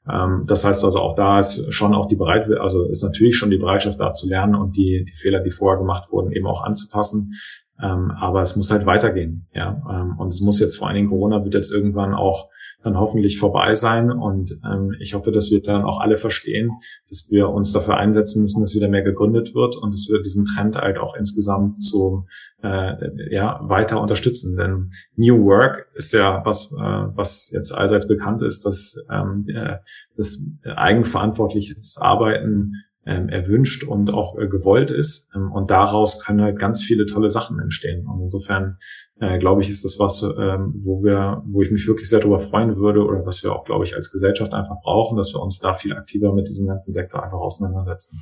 Ähm, 0.08 0.44
das 0.46 0.64
heißt 0.64 0.84
also 0.84 1.00
auch 1.00 1.16
da 1.16 1.40
ist 1.40 1.74
schon 1.74 1.96
auch 1.96 2.08
die 2.08 2.16
Bereitschaft, 2.16 2.60
also 2.60 2.88
ist 2.88 3.04
natürlich 3.04 3.36
schon 3.36 3.50
die 3.50 3.58
Bereitschaft 3.58 4.00
da 4.00 4.14
zu 4.14 4.30
lernen 4.30 4.54
und 4.54 4.78
die, 4.78 5.04
die 5.04 5.16
Fehler, 5.16 5.40
die 5.40 5.50
vorher 5.50 5.80
gemacht 5.80 6.12
wurden, 6.12 6.32
eben 6.32 6.46
auch 6.46 6.64
anzupassen. 6.64 7.34
Ähm, 7.82 8.12
aber 8.12 8.44
es 8.44 8.56
muss 8.56 8.70
halt 8.70 8.86
weitergehen, 8.86 9.48
ja. 9.56 9.82
Ähm, 9.90 10.20
und 10.20 10.32
es 10.32 10.42
muss 10.42 10.60
jetzt 10.60 10.78
vor 10.78 10.88
allen 10.88 10.96
Dingen 10.96 11.10
Corona 11.10 11.44
wird 11.44 11.56
jetzt 11.56 11.74
irgendwann 11.74 12.14
auch 12.14 12.50
dann 12.84 13.00
hoffentlich 13.00 13.40
vorbei 13.40 13.76
sein. 13.76 14.12
Und 14.12 14.60
ähm, 14.66 14.96
ich 15.00 15.14
hoffe, 15.14 15.32
dass 15.32 15.52
wir 15.52 15.62
dann 15.62 15.84
auch 15.84 16.00
alle 16.00 16.18
verstehen, 16.18 16.72
dass 17.10 17.30
wir 17.32 17.50
uns 17.50 17.72
dafür 17.72 17.98
einsetzen 17.98 18.42
müssen, 18.42 18.62
dass 18.62 18.76
wieder 18.76 18.90
mehr 18.90 19.04
gegründet 19.04 19.56
wird 19.56 19.78
und 19.78 19.94
dass 19.94 20.08
wir 20.10 20.22
diesen 20.22 20.46
Trend 20.46 20.76
halt 20.76 20.98
auch 20.98 21.16
insgesamt 21.16 21.82
zu 21.82 22.26
äh, 22.62 22.94
ja 23.32 23.60
weiter 23.64 24.02
unterstützen. 24.02 24.58
Denn 24.58 24.92
New 25.16 25.46
Work 25.46 25.88
ist 25.96 26.14
ja 26.14 26.42
was, 26.46 26.72
äh, 26.72 26.76
was 27.16 27.50
jetzt 27.52 27.72
allseits 27.72 28.08
bekannt 28.08 28.42
ist, 28.42 28.66
dass 28.66 28.96
ähm, 29.10 29.46
äh, 29.48 29.78
das 30.18 30.44
eigenverantwortliches 30.64 31.98
Arbeiten 32.00 32.74
ähm, 33.06 33.28
erwünscht 33.30 33.84
und 33.84 34.12
auch 34.12 34.38
äh, 34.38 34.48
gewollt 34.48 34.92
ist. 34.92 35.30
Ähm, 35.36 35.52
und 35.52 35.72
daraus 35.72 36.24
können 36.24 36.42
halt 36.42 36.58
ganz 36.58 36.82
viele 36.82 37.06
tolle 37.06 37.30
Sachen 37.30 37.60
entstehen. 37.60 38.08
Und 38.08 38.22
insofern 38.22 38.78
äh, 39.20 39.40
glaube 39.40 39.62
ich, 39.62 39.70
ist 39.70 39.84
das 39.84 40.00
was, 40.00 40.24
ähm, 40.24 40.82
wo 40.84 41.04
wir, 41.04 41.44
wo 41.46 41.62
ich 41.62 41.72
mich 41.72 41.88
wirklich 41.88 42.10
sehr 42.10 42.20
darüber 42.20 42.40
freuen 42.40 42.78
würde 42.78 43.04
oder 43.06 43.26
was 43.26 43.44
wir 43.44 43.54
auch, 43.54 43.66
glaube 43.66 43.84
ich, 43.84 43.96
als 43.96 44.12
Gesellschaft 44.12 44.54
einfach 44.54 44.80
brauchen, 44.82 45.18
dass 45.18 45.34
wir 45.34 45.42
uns 45.42 45.60
da 45.60 45.74
viel 45.74 45.94
aktiver 45.94 46.34
mit 46.34 46.48
diesem 46.48 46.68
ganzen 46.68 46.92
Sektor 46.92 47.24
einfach 47.24 47.40
auseinandersetzen. 47.40 48.22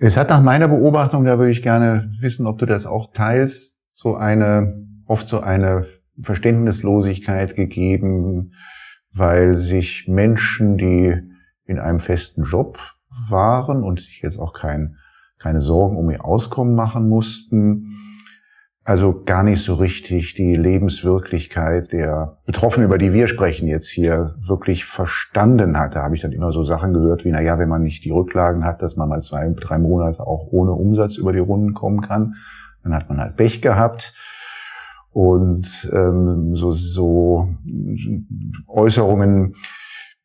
Es 0.00 0.16
hat 0.16 0.30
nach 0.30 0.42
meiner 0.42 0.68
Beobachtung, 0.68 1.24
da 1.24 1.38
würde 1.38 1.50
ich 1.50 1.62
gerne 1.62 2.12
wissen, 2.20 2.46
ob 2.46 2.58
du 2.58 2.66
das 2.66 2.86
auch 2.86 3.12
teilst, 3.12 3.78
so 3.92 4.14
eine, 4.14 4.86
oft 5.06 5.28
so 5.28 5.40
eine 5.40 5.86
Verständnislosigkeit 6.20 7.54
gegeben, 7.56 8.52
weil 9.12 9.54
sich 9.54 10.06
Menschen, 10.08 10.76
die 10.76 11.16
in 11.64 11.78
einem 11.78 12.00
festen 12.00 12.44
Job 12.44 12.78
waren 13.28 13.82
und 13.82 14.00
sich 14.00 14.22
jetzt 14.22 14.38
auch 14.38 14.52
kein, 14.52 14.96
keine 15.38 15.60
Sorgen 15.60 15.96
um 15.96 16.10
ihr 16.10 16.24
Auskommen 16.24 16.74
machen 16.74 17.08
mussten. 17.08 17.94
Also 18.84 19.22
gar 19.22 19.42
nicht 19.42 19.62
so 19.62 19.74
richtig 19.74 20.32
die 20.32 20.56
Lebenswirklichkeit 20.56 21.92
der 21.92 22.38
Betroffenen, 22.46 22.86
über 22.86 22.96
die 22.96 23.12
wir 23.12 23.28
sprechen 23.28 23.68
jetzt 23.68 23.88
hier, 23.88 24.34
wirklich 24.46 24.86
verstanden 24.86 25.78
hat. 25.78 25.94
Da 25.94 26.02
habe 26.02 26.14
ich 26.14 26.22
dann 26.22 26.32
immer 26.32 26.52
so 26.52 26.62
Sachen 26.64 26.94
gehört 26.94 27.26
wie, 27.26 27.30
na 27.30 27.42
ja, 27.42 27.58
wenn 27.58 27.68
man 27.68 27.82
nicht 27.82 28.06
die 28.06 28.10
Rücklagen 28.10 28.64
hat, 28.64 28.80
dass 28.80 28.96
man 28.96 29.10
mal 29.10 29.20
zwei, 29.20 29.46
drei 29.50 29.76
Monate 29.76 30.26
auch 30.26 30.46
ohne 30.52 30.72
Umsatz 30.72 31.18
über 31.18 31.34
die 31.34 31.38
Runden 31.38 31.74
kommen 31.74 32.00
kann, 32.00 32.34
dann 32.82 32.94
hat 32.94 33.10
man 33.10 33.20
halt 33.20 33.36
Pech 33.36 33.60
gehabt. 33.60 34.14
Und 35.10 35.90
ähm, 35.92 36.56
so, 36.56 36.72
so 36.72 37.48
Äußerungen, 38.68 39.54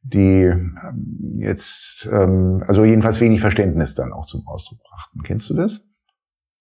die 0.03 0.43
ähm, 0.43 1.39
jetzt, 1.39 2.07
ähm, 2.11 2.63
also 2.67 2.83
jedenfalls 2.83 3.21
wenig 3.21 3.41
Verständnis 3.41 3.95
dann 3.95 4.11
auch 4.11 4.25
zum 4.25 4.45
Ausdruck 4.47 4.79
brachten. 4.83 5.23
Kennst 5.23 5.49
du 5.49 5.55
das? 5.55 5.81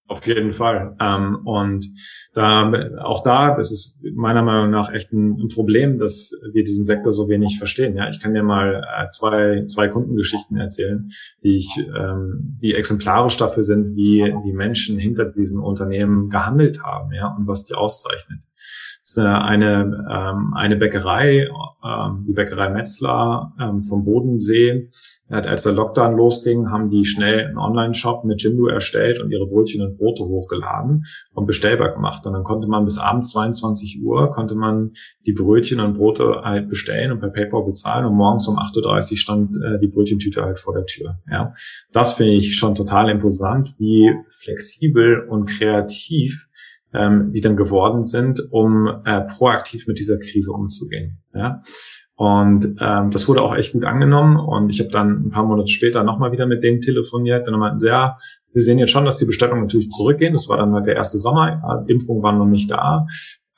Auf 0.09 0.27
jeden 0.27 0.53
Fall. 0.53 0.95
Ähm, 1.01 1.39
und 1.47 1.87
da, 2.35 2.71
auch 3.03 3.23
da 3.23 3.55
ist 3.57 3.71
es 3.71 3.99
meiner 4.15 4.43
Meinung 4.43 4.71
nach 4.71 4.93
echt 4.93 5.13
ein, 5.13 5.41
ein, 5.41 5.49
Problem, 5.49 5.99
dass 5.99 6.33
wir 6.53 6.65
diesen 6.65 6.85
Sektor 6.85 7.13
so 7.13 7.29
wenig 7.29 7.57
verstehen. 7.57 7.97
Ja, 7.97 8.09
ich 8.11 8.21
kann 8.21 8.35
dir 8.35 8.43
mal 8.43 8.85
äh, 8.85 9.09
zwei, 9.09 9.65
zwei 9.67 9.89
Kundengeschichten 9.89 10.59
erzählen, 10.59 11.09
die 11.43 11.57
ich, 11.57 11.79
ähm, 11.79 12.59
die 12.61 12.75
exemplarisch 12.75 13.39
dafür 13.39 13.63
sind, 13.63 13.97
wie 13.97 14.35
die 14.45 14.53
Menschen 14.53 14.99
hinter 14.99 15.25
diesen 15.25 15.61
Unternehmen 15.61 16.29
gehandelt 16.29 16.83
haben, 16.83 17.13
ja, 17.13 17.35
und 17.39 17.47
was 17.47 17.65
die 17.65 17.75
auszeichnet 17.75 18.41
ist 19.03 19.19
eine, 19.19 20.07
ähm, 20.11 20.55
eine 20.55 20.77
Bäckerei, 20.77 21.49
ähm, 21.85 22.25
die 22.29 22.33
Bäckerei 22.33 22.71
Metzler 22.71 23.53
ähm, 23.61 23.83
vom 23.83 24.05
Bodensee. 24.05 24.91
Als 25.29 25.63
der 25.63 25.73
Lockdown 25.73 26.17
losging, 26.17 26.71
haben 26.71 26.91
die 26.91 27.07
schnell 27.07 27.47
einen 27.47 27.57
Online-Shop 27.57 28.25
mit 28.25 28.43
Jimdo 28.43 28.67
erstellt 28.67 29.19
und 29.19 29.31
ihre 29.31 29.47
Brötchen 29.47 29.83
und 29.83 29.97
Brote 29.97 30.25
hochgeladen 30.25 31.05
und 31.33 31.47
bestellbar 31.47 31.95
gemacht. 31.95 32.27
Und 32.27 32.35
dann 32.35 32.45
konnte 32.45 32.69
man 32.69 32.85
bis 32.85 32.99
abends 32.99 33.31
22 33.31 34.03
Uhr, 34.05 34.31
konnte 34.33 34.55
man 34.55 34.93
die 35.27 35.33
Brötchen 35.33 35.81
und 35.81 35.95
Brote 35.95 36.43
halt 36.45 36.69
bestellen 36.69 37.13
und 37.13 37.21
per 37.21 37.31
PayPal 37.31 37.65
bezahlen 37.65 38.05
und 38.05 38.15
morgens 38.15 38.47
um 38.47 38.59
8.30 38.59 39.13
Uhr 39.13 39.17
stand 39.17 39.57
äh, 39.57 39.79
die 39.81 39.89
Brötchentüte 39.89 40.43
halt 40.43 40.59
vor 40.59 40.75
der 40.75 40.85
Tür. 40.85 41.19
Ja, 41.31 41.55
Das 41.93 42.13
finde 42.13 42.35
ich 42.35 42.57
schon 42.57 42.75
total 42.75 43.09
imposant, 43.09 43.75
wie 43.79 44.13
flexibel 44.29 45.27
und 45.29 45.47
kreativ 45.47 46.49
ähm, 46.95 47.33
die 47.33 47.41
dann 47.41 47.57
geworden 47.57 48.07
sind, 48.07 48.43
um 48.51 48.89
äh, 49.05 49.23
proaktiv 49.23 49.87
mit 49.87 49.99
dieser 49.99 50.19
Krise 50.19 50.53
umzugehen. 50.53 51.23
Ja? 51.35 51.63
Und 52.15 52.77
ähm, 52.81 53.11
das 53.11 53.29
wurde 53.29 53.43
auch 53.43 53.57
echt 53.57 53.73
gut 53.73 53.85
angenommen. 53.85 54.37
Und 54.37 54.71
ich 54.71 54.81
habe 54.81 54.91
dann 54.91 55.27
ein 55.27 55.31
paar 55.31 55.45
Monate 55.45 55.71
später 55.71 56.05
nochmal 56.05 56.33
wieder 56.33 56.47
mit 56.47 56.63
denen 56.63 56.81
telefoniert. 56.81 57.49
Dann 57.49 57.59
meinten 57.59 57.79
sie, 57.79 57.89
ja, 57.89 58.17
wir 58.53 58.63
sehen 58.63 58.79
jetzt 58.79 58.91
schon, 58.91 59.05
dass 59.05 59.17
die 59.17 59.25
Bestellungen 59.25 59.63
natürlich 59.63 59.91
zurückgehen. 59.91 60.33
Das 60.33 60.49
war 60.49 60.59
dann 60.59 60.73
halt 60.73 60.87
der 60.87 60.95
erste 60.97 61.19
Sommer. 61.19 61.85
Impfungen 61.89 62.23
waren 62.23 62.39
noch 62.39 62.47
nicht 62.47 62.71
da. 62.71 63.07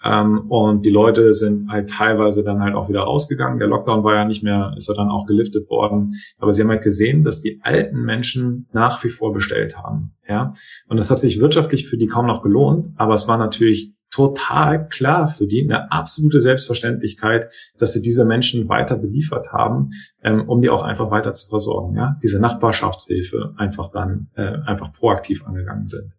Ähm, 0.05 0.51
und 0.51 0.85
die 0.85 0.91
Leute 0.91 1.33
sind 1.33 1.71
halt 1.71 1.89
teilweise 1.89 2.45
dann 2.45 2.63
halt 2.63 2.75
auch 2.75 2.89
wieder 2.89 3.01
rausgegangen. 3.01 3.59
Der 3.59 3.69
Lockdown 3.69 4.05
war 4.05 4.15
ja 4.15 4.25
nicht 4.25 4.43
mehr, 4.43 4.75
ist 4.77 4.89
ja 4.89 4.95
dann 4.95 5.09
auch 5.09 5.27
geliftet 5.27 5.71
worden. 5.71 6.13
Aber 6.39 6.53
sie 6.53 6.63
haben 6.63 6.71
halt 6.71 6.83
gesehen, 6.83 7.25
dass 7.25 7.41
die 7.41 7.61
alten 7.63 8.03
Menschen 8.03 8.69
nach 8.73 9.03
wie 9.03 9.09
vor 9.09 9.33
bestellt 9.33 9.79
haben. 9.79 10.13
Ja. 10.29 10.53
Und 10.89 10.99
das 10.99 11.11
hat 11.11 11.21
sich 11.21 11.41
wirtschaftlich 11.41 11.89
für 11.89 11.97
die 11.97 12.07
kaum 12.07 12.27
noch 12.27 12.43
gelohnt. 12.43 12.93
Aber 12.97 13.15
es 13.15 13.29
war 13.29 13.39
natürlich 13.39 13.94
total 14.15 14.89
klar 14.89 15.27
für 15.27 15.49
die, 15.49 15.65
eine 15.65 15.91
absolute 15.91 16.41
Selbstverständlichkeit, 16.41 17.53
dass 17.79 17.95
sie 17.95 18.01
diese 18.01 18.25
Menschen 18.25 18.69
weiter 18.69 18.97
beliefert 18.97 19.53
haben, 19.53 19.91
ähm, 20.23 20.49
um 20.49 20.63
die 20.63 20.71
auch 20.71 20.85
einfach 20.85 21.11
weiter 21.11 21.35
zu 21.35 21.49
versorgen. 21.49 21.97
Ja, 21.97 22.17
diese 22.23 22.41
Nachbarschaftshilfe 22.41 23.55
einfach 23.57 23.91
dann 23.91 24.29
äh, 24.37 24.59
einfach 24.67 24.93
proaktiv 24.93 25.45
angegangen 25.45 25.89
sind. 25.89 26.13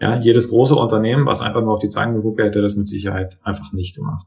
Ja, 0.00 0.18
jedes 0.18 0.48
große 0.48 0.74
Unternehmen, 0.74 1.26
was 1.26 1.42
einfach 1.42 1.60
nur 1.60 1.74
auf 1.74 1.80
die 1.80 1.90
Zahlen 1.90 2.14
geguckt 2.14 2.40
hätte, 2.40 2.62
das 2.62 2.74
mit 2.74 2.88
Sicherheit 2.88 3.38
einfach 3.42 3.70
nicht 3.72 3.96
gemacht. 3.96 4.26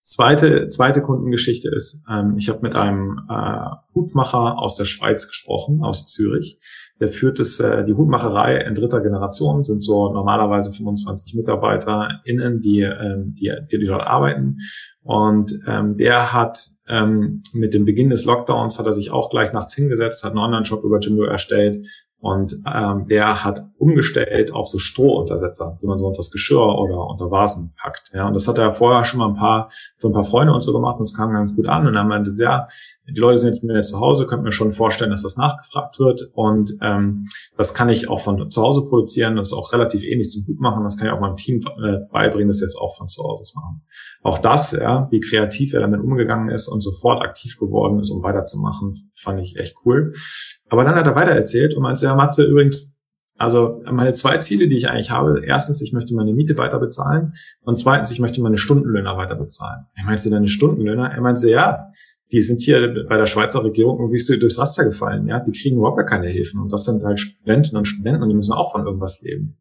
Zweite, 0.00 0.68
zweite 0.68 1.02
Kundengeschichte 1.02 1.68
ist, 1.68 2.00
ähm, 2.08 2.36
ich 2.38 2.48
habe 2.48 2.60
mit 2.62 2.74
einem 2.74 3.26
äh, 3.28 3.68
Hutmacher 3.94 4.56
aus 4.56 4.76
der 4.76 4.84
Schweiz 4.86 5.28
gesprochen, 5.28 5.82
aus 5.82 6.06
Zürich. 6.06 6.58
Der 7.00 7.08
führt 7.08 7.40
es, 7.40 7.60
äh, 7.60 7.84
die 7.84 7.94
Hutmacherei 7.94 8.56
in 8.58 8.74
dritter 8.74 9.00
Generation, 9.00 9.62
sind 9.62 9.84
so 9.84 10.12
normalerweise 10.12 10.72
25 10.72 11.34
MitarbeiterInnen, 11.34 12.60
die, 12.60 12.80
ähm, 12.80 13.34
die, 13.34 13.52
die, 13.70 13.84
dort 13.84 14.06
arbeiten. 14.06 14.58
Und 15.02 15.58
ähm, 15.66 15.96
der 15.96 16.32
hat 16.32 16.70
ähm, 16.88 17.42
mit 17.52 17.74
dem 17.74 17.84
Beginn 17.84 18.10
des 18.10 18.24
Lockdowns 18.24 18.78
hat 18.78 18.86
er 18.86 18.94
sich 18.94 19.10
auch 19.10 19.30
gleich 19.30 19.52
nachts 19.52 19.74
hingesetzt, 19.74 20.24
hat 20.24 20.32
einen 20.32 20.40
Online-Shop 20.40 20.84
über 20.84 20.98
Jimdo 21.00 21.24
erstellt, 21.24 21.86
und 22.26 22.60
ähm, 22.66 23.06
der 23.06 23.44
hat 23.44 23.64
umgestellt 23.78 24.52
auf 24.52 24.66
so 24.66 24.78
Strohuntersetzer, 24.78 25.78
die 25.80 25.86
man 25.86 25.96
so 25.96 26.08
unter 26.08 26.16
das 26.16 26.32
Geschirr 26.32 26.76
oder 26.76 27.06
unter 27.06 27.30
Vasen 27.30 27.72
packt. 27.76 28.10
Ja, 28.12 28.26
und 28.26 28.34
das 28.34 28.48
hat 28.48 28.58
er 28.58 28.72
vorher 28.72 29.04
schon 29.04 29.20
mal 29.20 29.28
ein 29.28 29.36
paar 29.36 29.70
für 29.96 30.08
ein 30.08 30.12
paar 30.12 30.24
Freunde 30.24 30.52
und 30.52 30.60
so 30.60 30.72
gemacht 30.72 30.96
und 30.96 31.02
es 31.02 31.16
kam 31.16 31.32
ganz 31.32 31.54
gut 31.54 31.68
an. 31.68 31.86
Und 31.86 31.94
dann 31.94 32.08
meinte 32.08 32.32
sie, 32.32 32.42
ja, 32.42 32.66
die 33.08 33.20
Leute 33.20 33.38
sind 33.38 33.50
jetzt 33.50 33.62
mit 33.62 33.76
mir 33.76 33.82
zu 33.82 34.00
Hause, 34.00 34.26
könnt 34.26 34.42
mir 34.42 34.50
schon 34.50 34.72
vorstellen, 34.72 35.12
dass 35.12 35.22
das 35.22 35.36
nachgefragt 35.36 36.00
wird. 36.00 36.28
Und 36.34 36.76
ähm, 36.82 37.26
das 37.56 37.74
kann 37.74 37.88
ich 37.90 38.08
auch 38.08 38.18
von 38.18 38.50
zu 38.50 38.60
Hause 38.60 38.88
produzieren, 38.88 39.36
das 39.36 39.52
ist 39.52 39.54
auch 39.56 39.72
relativ 39.72 40.02
ähnlich 40.02 40.28
zum 40.30 40.46
Gut 40.46 40.58
machen. 40.58 40.82
Das 40.82 40.96
kann 40.96 41.06
ich 41.06 41.12
auch 41.12 41.20
meinem 41.20 41.36
Team 41.36 41.60
äh, 41.60 41.98
beibringen, 42.10 42.48
das 42.48 42.60
jetzt 42.60 42.76
auch 42.76 42.96
von 42.96 43.06
zu 43.06 43.22
Hause 43.22 43.44
zu 43.44 43.60
machen. 43.60 43.82
Auch 44.24 44.38
das, 44.38 44.72
ja, 44.72 45.06
wie 45.12 45.20
kreativ 45.20 45.74
er 45.74 45.80
damit 45.80 46.00
umgegangen 46.00 46.48
ist 46.48 46.66
und 46.66 46.80
sofort 46.80 47.22
aktiv 47.22 47.56
geworden 47.56 48.00
ist, 48.00 48.10
um 48.10 48.24
weiterzumachen, 48.24 49.12
fand 49.14 49.38
ich 49.38 49.56
echt 49.56 49.76
cool. 49.84 50.14
Aber 50.68 50.84
dann 50.84 50.94
hat 50.94 51.06
er 51.06 51.14
weiter 51.14 51.32
erzählt 51.32 51.74
und 51.74 51.82
meinte, 51.82 52.04
ja, 52.04 52.14
Matze, 52.14 52.44
übrigens, 52.44 52.94
also 53.38 53.82
meine 53.90 54.12
zwei 54.14 54.38
Ziele, 54.38 54.66
die 54.68 54.76
ich 54.76 54.88
eigentlich 54.88 55.10
habe, 55.10 55.42
erstens, 55.44 55.82
ich 55.82 55.92
möchte 55.92 56.14
meine 56.14 56.32
Miete 56.32 56.56
weiter 56.56 56.78
bezahlen 56.78 57.34
und 57.62 57.78
zweitens, 57.78 58.10
ich 58.10 58.18
möchte 58.18 58.40
meine 58.40 58.58
Stundenlöhner 58.58 59.16
weiter 59.16 59.34
bezahlen. 59.34 59.86
Ich 59.96 60.04
meinte, 60.04 60.30
deine 60.30 60.48
Stundenlöhner? 60.48 61.10
Er 61.10 61.20
meinte, 61.20 61.50
ja, 61.50 61.92
die 62.32 62.42
sind 62.42 62.62
hier 62.62 63.04
bei 63.08 63.16
der 63.16 63.26
Schweizer 63.26 63.62
Regierung 63.62 64.00
irgendwie 64.00 64.38
durchs 64.38 64.58
Raster 64.58 64.84
gefallen, 64.84 65.28
ja, 65.28 65.38
die 65.40 65.52
kriegen 65.52 65.76
überhaupt 65.76 65.98
gar 65.98 66.06
keine 66.06 66.28
Hilfen 66.28 66.60
und 66.60 66.72
das 66.72 66.84
sind 66.84 67.04
halt 67.04 67.20
Studentinnen 67.20 67.78
und 67.78 67.86
Studenten 67.86 68.22
und 68.22 68.28
die 68.30 68.34
müssen 68.34 68.52
auch 68.52 68.72
von 68.72 68.84
irgendwas 68.84 69.20
leben. 69.22 69.58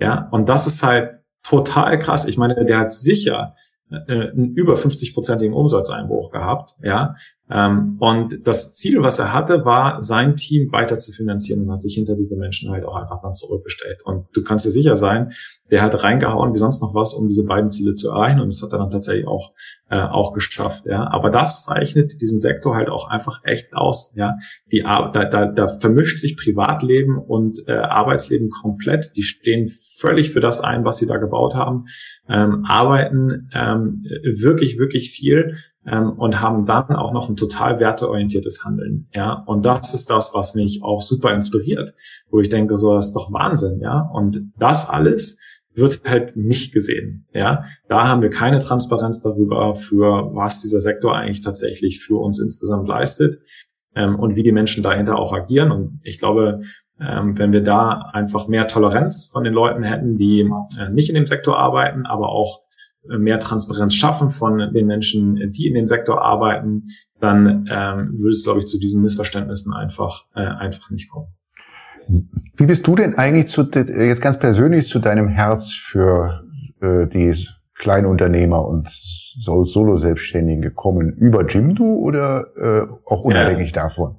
Ja, 0.00 0.28
und 0.32 0.48
das 0.48 0.66
ist 0.66 0.82
halt 0.82 1.20
total 1.42 1.98
krass. 1.98 2.26
Ich 2.26 2.38
meine, 2.38 2.64
der 2.64 2.78
hat 2.78 2.92
sicher 2.92 3.54
äh, 3.90 4.30
einen 4.30 4.54
über 4.54 4.74
50-prozentigen 4.74 5.52
Umsatzeinbruch 5.52 6.30
gehabt, 6.30 6.76
ja. 6.82 7.16
Ähm, 7.50 7.96
und 7.98 8.46
das 8.46 8.72
Ziel, 8.72 9.02
was 9.02 9.18
er 9.18 9.32
hatte, 9.32 9.64
war, 9.64 10.02
sein 10.02 10.36
Team 10.36 10.70
weiter 10.72 10.98
zu 10.98 11.12
finanzieren 11.12 11.62
und 11.62 11.72
hat 11.72 11.82
sich 11.82 11.94
hinter 11.94 12.14
diese 12.14 12.36
Menschen 12.36 12.70
halt 12.70 12.84
auch 12.84 12.94
einfach 12.94 13.20
dann 13.22 13.34
zurückgestellt. 13.34 13.98
Und 14.04 14.26
du 14.32 14.42
kannst 14.42 14.66
dir 14.66 14.70
sicher 14.70 14.96
sein, 14.96 15.32
der 15.70 15.82
hat 15.82 16.02
reingehauen 16.02 16.52
wie 16.52 16.58
sonst 16.58 16.80
noch 16.80 16.94
was, 16.94 17.14
um 17.14 17.28
diese 17.28 17.44
beiden 17.44 17.70
Ziele 17.70 17.94
zu 17.94 18.10
erreichen. 18.10 18.40
Und 18.40 18.48
das 18.48 18.62
hat 18.62 18.72
er 18.72 18.78
dann 18.78 18.90
tatsächlich 18.90 19.26
auch, 19.26 19.52
äh, 19.88 20.00
auch 20.00 20.32
geschafft, 20.32 20.86
ja. 20.86 21.08
Aber 21.10 21.30
das 21.30 21.64
zeichnet 21.64 22.20
diesen 22.20 22.38
Sektor 22.38 22.74
halt 22.74 22.88
auch 22.88 23.08
einfach 23.08 23.40
echt 23.44 23.74
aus, 23.74 24.12
ja. 24.14 24.36
Die, 24.70 24.82
da, 24.82 25.08
da, 25.08 25.46
da 25.46 25.68
vermischt 25.68 26.20
sich 26.20 26.36
Privatleben 26.36 27.18
und 27.18 27.66
äh, 27.66 27.72
Arbeitsleben 27.72 28.50
komplett. 28.50 29.16
Die 29.16 29.22
stehen 29.22 29.68
völlig 30.00 30.32
für 30.32 30.40
das 30.40 30.60
ein, 30.60 30.84
was 30.84 30.98
sie 30.98 31.06
da 31.06 31.18
gebaut 31.18 31.54
haben, 31.54 31.86
ähm, 32.28 32.64
arbeiten 32.66 33.50
ähm, 33.52 34.04
wirklich, 34.22 34.78
wirklich 34.78 35.10
viel 35.10 35.56
ähm, 35.86 36.12
und 36.12 36.40
haben 36.40 36.66
dann 36.66 36.96
auch 36.96 37.12
noch 37.12 37.28
ein 37.28 37.36
total 37.36 37.78
werteorientiertes 37.78 38.64
Handeln. 38.64 39.08
Ja, 39.14 39.44
und 39.46 39.66
das 39.66 39.94
ist 39.94 40.10
das, 40.10 40.32
was 40.34 40.54
mich 40.54 40.82
auch 40.82 41.00
super 41.00 41.32
inspiriert, 41.34 41.94
wo 42.30 42.40
ich 42.40 42.48
denke, 42.48 42.76
so 42.76 42.94
das 42.94 43.06
ist 43.06 43.16
doch 43.16 43.32
Wahnsinn, 43.32 43.80
ja. 43.80 44.10
Und 44.12 44.42
das 44.58 44.88
alles 44.88 45.38
wird 45.74 46.02
halt 46.04 46.36
nicht 46.36 46.72
gesehen. 46.72 47.26
Ja, 47.32 47.64
da 47.88 48.08
haben 48.08 48.22
wir 48.22 48.30
keine 48.30 48.60
Transparenz 48.60 49.20
darüber, 49.20 49.74
für 49.74 50.34
was 50.34 50.60
dieser 50.60 50.80
Sektor 50.80 51.14
eigentlich 51.16 51.42
tatsächlich 51.42 52.00
für 52.00 52.20
uns 52.20 52.40
insgesamt 52.40 52.88
leistet 52.88 53.40
ähm, 53.94 54.18
und 54.18 54.34
wie 54.34 54.42
die 54.42 54.52
Menschen 54.52 54.82
dahinter 54.82 55.16
auch 55.16 55.32
agieren. 55.32 55.70
Und 55.70 56.00
ich 56.02 56.18
glaube, 56.18 56.62
ähm, 57.00 57.38
wenn 57.38 57.52
wir 57.52 57.62
da 57.62 58.10
einfach 58.12 58.48
mehr 58.48 58.66
Toleranz 58.66 59.26
von 59.32 59.44
den 59.44 59.54
Leuten 59.54 59.82
hätten, 59.82 60.16
die 60.16 60.40
äh, 60.78 60.90
nicht 60.90 61.08
in 61.08 61.14
dem 61.14 61.26
Sektor 61.26 61.58
arbeiten, 61.58 62.06
aber 62.06 62.30
auch 62.30 62.62
äh, 63.08 63.16
mehr 63.16 63.40
Transparenz 63.40 63.94
schaffen 63.94 64.30
von 64.30 64.72
den 64.72 64.86
Menschen, 64.86 65.52
die 65.52 65.66
in 65.66 65.74
dem 65.74 65.88
Sektor 65.88 66.22
arbeiten, 66.22 66.84
dann 67.20 67.66
ähm, 67.70 68.18
würde 68.18 68.30
es, 68.30 68.44
glaube 68.44 68.60
ich, 68.60 68.66
zu 68.66 68.78
diesen 68.78 69.02
Missverständnissen 69.02 69.72
einfach 69.72 70.26
äh, 70.34 70.40
einfach 70.40 70.90
nicht 70.90 71.10
kommen. 71.10 71.28
Wie 72.56 72.66
bist 72.66 72.86
du 72.86 72.94
denn 72.96 73.16
eigentlich 73.16 73.46
zu, 73.46 73.62
jetzt 73.62 74.20
ganz 74.20 74.38
persönlich 74.38 74.88
zu 74.88 74.98
deinem 74.98 75.28
Herz 75.28 75.72
für 75.72 76.42
äh, 76.80 77.06
die 77.06 77.34
Kleinunternehmer 77.74 78.66
und 78.66 78.88
Solo-Selbstständigen 78.88 80.60
gekommen? 80.60 81.12
Über 81.12 81.46
Jimdo 81.46 81.84
oder 81.84 82.46
äh, 82.56 82.86
auch 83.06 83.22
unabhängig 83.22 83.74
ja. 83.74 83.82
davon? 83.82 84.16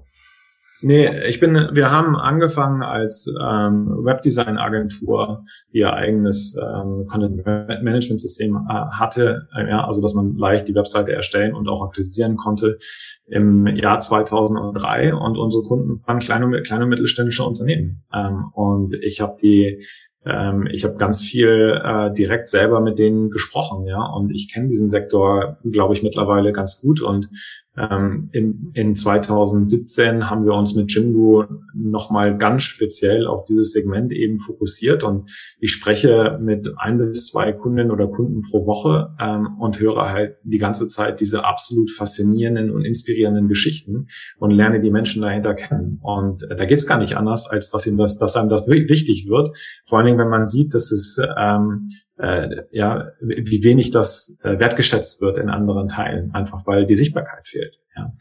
Nee, 0.84 1.26
ich 1.28 1.40
bin, 1.40 1.70
wir 1.74 1.92
haben 1.92 2.16
angefangen 2.16 2.82
als 2.82 3.28
ähm, 3.28 3.88
Webdesign-Agentur, 4.04 5.46
die 5.74 5.80
ihr 5.80 5.94
eigenes 5.94 6.56
ähm, 6.56 7.06
Content-Management-System 7.08 8.56
äh, 8.56 8.74
hatte, 8.98 9.48
äh, 9.56 9.70
ja, 9.70 9.86
also 9.86 10.02
dass 10.02 10.16
man 10.16 10.36
leicht 10.38 10.68
die 10.68 10.76
Webseite 10.76 11.14
erstellen 11.14 11.54
und 11.54 11.68
auch 11.68 11.84
aktualisieren 11.84 12.36
konnte 12.36 12.80
im 13.28 13.68
Jahr 13.68 14.00
2003 14.00 15.14
und 15.14 15.38
unsere 15.38 15.64
Kunden 15.64 16.02
waren 16.06 16.20
kleine, 16.20 16.62
kleine 16.64 16.86
und 16.86 16.90
mittelständische 16.90 17.44
Unternehmen. 17.44 18.04
Ähm, 18.12 18.46
und 18.54 18.96
ich 18.96 19.22
habe 19.22 19.38
die 19.42 19.86
ähm, 20.24 20.68
ich 20.72 20.84
habe 20.84 20.98
ganz 20.98 21.24
viel 21.24 21.82
äh, 21.84 22.14
direkt 22.14 22.50
selber 22.50 22.80
mit 22.80 23.00
denen 23.00 23.32
gesprochen, 23.32 23.88
ja, 23.88 24.04
und 24.06 24.32
ich 24.32 24.54
kenne 24.54 24.68
diesen 24.68 24.90
Sektor, 24.90 25.58
glaube 25.64 25.94
ich, 25.94 26.04
mittlerweile 26.04 26.52
ganz 26.52 26.80
gut. 26.80 27.02
Und 27.02 27.30
ähm, 27.78 28.30
in, 28.34 28.72
in 28.74 28.96
2017 28.96 30.30
haben 30.30 30.46
wir 30.46 30.54
uns 30.54 30.76
mit 30.76 30.94
Jimdo 30.94 31.46
nochmal 31.74 32.38
ganz 32.38 32.64
speziell 32.64 33.26
auf 33.26 33.46
dieses 33.46 33.72
Segment 33.72 34.12
eben 34.12 34.40
fokussiert 34.40 35.06
und 35.06 35.32
ich 35.60 35.72
spreche 35.72 36.38
mit 36.42 36.70
ein 36.78 36.98
bis 36.98 37.28
zwei 37.28 37.54
Kundinnen 37.54 37.92
oder 37.92 38.08
Kunden 38.08 38.42
pro 38.42 38.66
Woche 38.66 39.16
ähm, 39.22 39.58
und 39.60 39.80
höre 39.80 40.10
halt 40.10 40.36
die 40.44 40.58
ganze 40.58 40.90
Zeit 40.90 41.22
diese 41.22 41.46
absolut 41.46 41.92
faszinierenden 41.92 42.72
und 42.72 42.84
inspirierenden 42.84 43.48
Geschichten 43.48 44.08
und 44.38 44.52
lerne 44.52 44.82
die 44.82 44.92
Menschen 44.92 45.22
dahinter 45.22 45.54
kennen. 45.54 46.00
Und 46.02 46.44
äh, 46.44 46.56
da 46.58 46.66
geht's 46.66 46.88
gar 46.88 46.98
nicht 46.98 47.16
anders, 47.16 47.48
als 47.50 47.70
dass 47.70 47.88
ihm 47.88 47.96
das, 47.96 48.18
dass 48.18 48.36
einem 48.36 48.50
das 48.50 48.68
wichtig 48.68 49.28
wird. 49.30 49.58
Vor 49.86 49.98
allen 49.98 50.08
Dingen, 50.08 50.20
wenn 50.20 50.30
man 50.30 50.46
sieht, 50.46 50.74
dass 50.74 50.92
es 50.92 51.18
ähm, 51.38 51.90
äh, 52.22 52.64
ja, 52.72 53.12
wie 53.20 53.64
wenig 53.64 53.92
das 53.92 54.38
äh, 54.44 54.60
wertgeschätzt 54.60 55.22
wird 55.22 55.38
in 55.38 55.50
anderen 55.50 55.88
Teilen, 55.88 56.34
einfach 56.34 56.66
weil 56.68 56.86
die 56.86 56.96
Sichtbarkeit 56.96 57.48
fehlt. 57.48 57.80
Ja. 57.96 58.14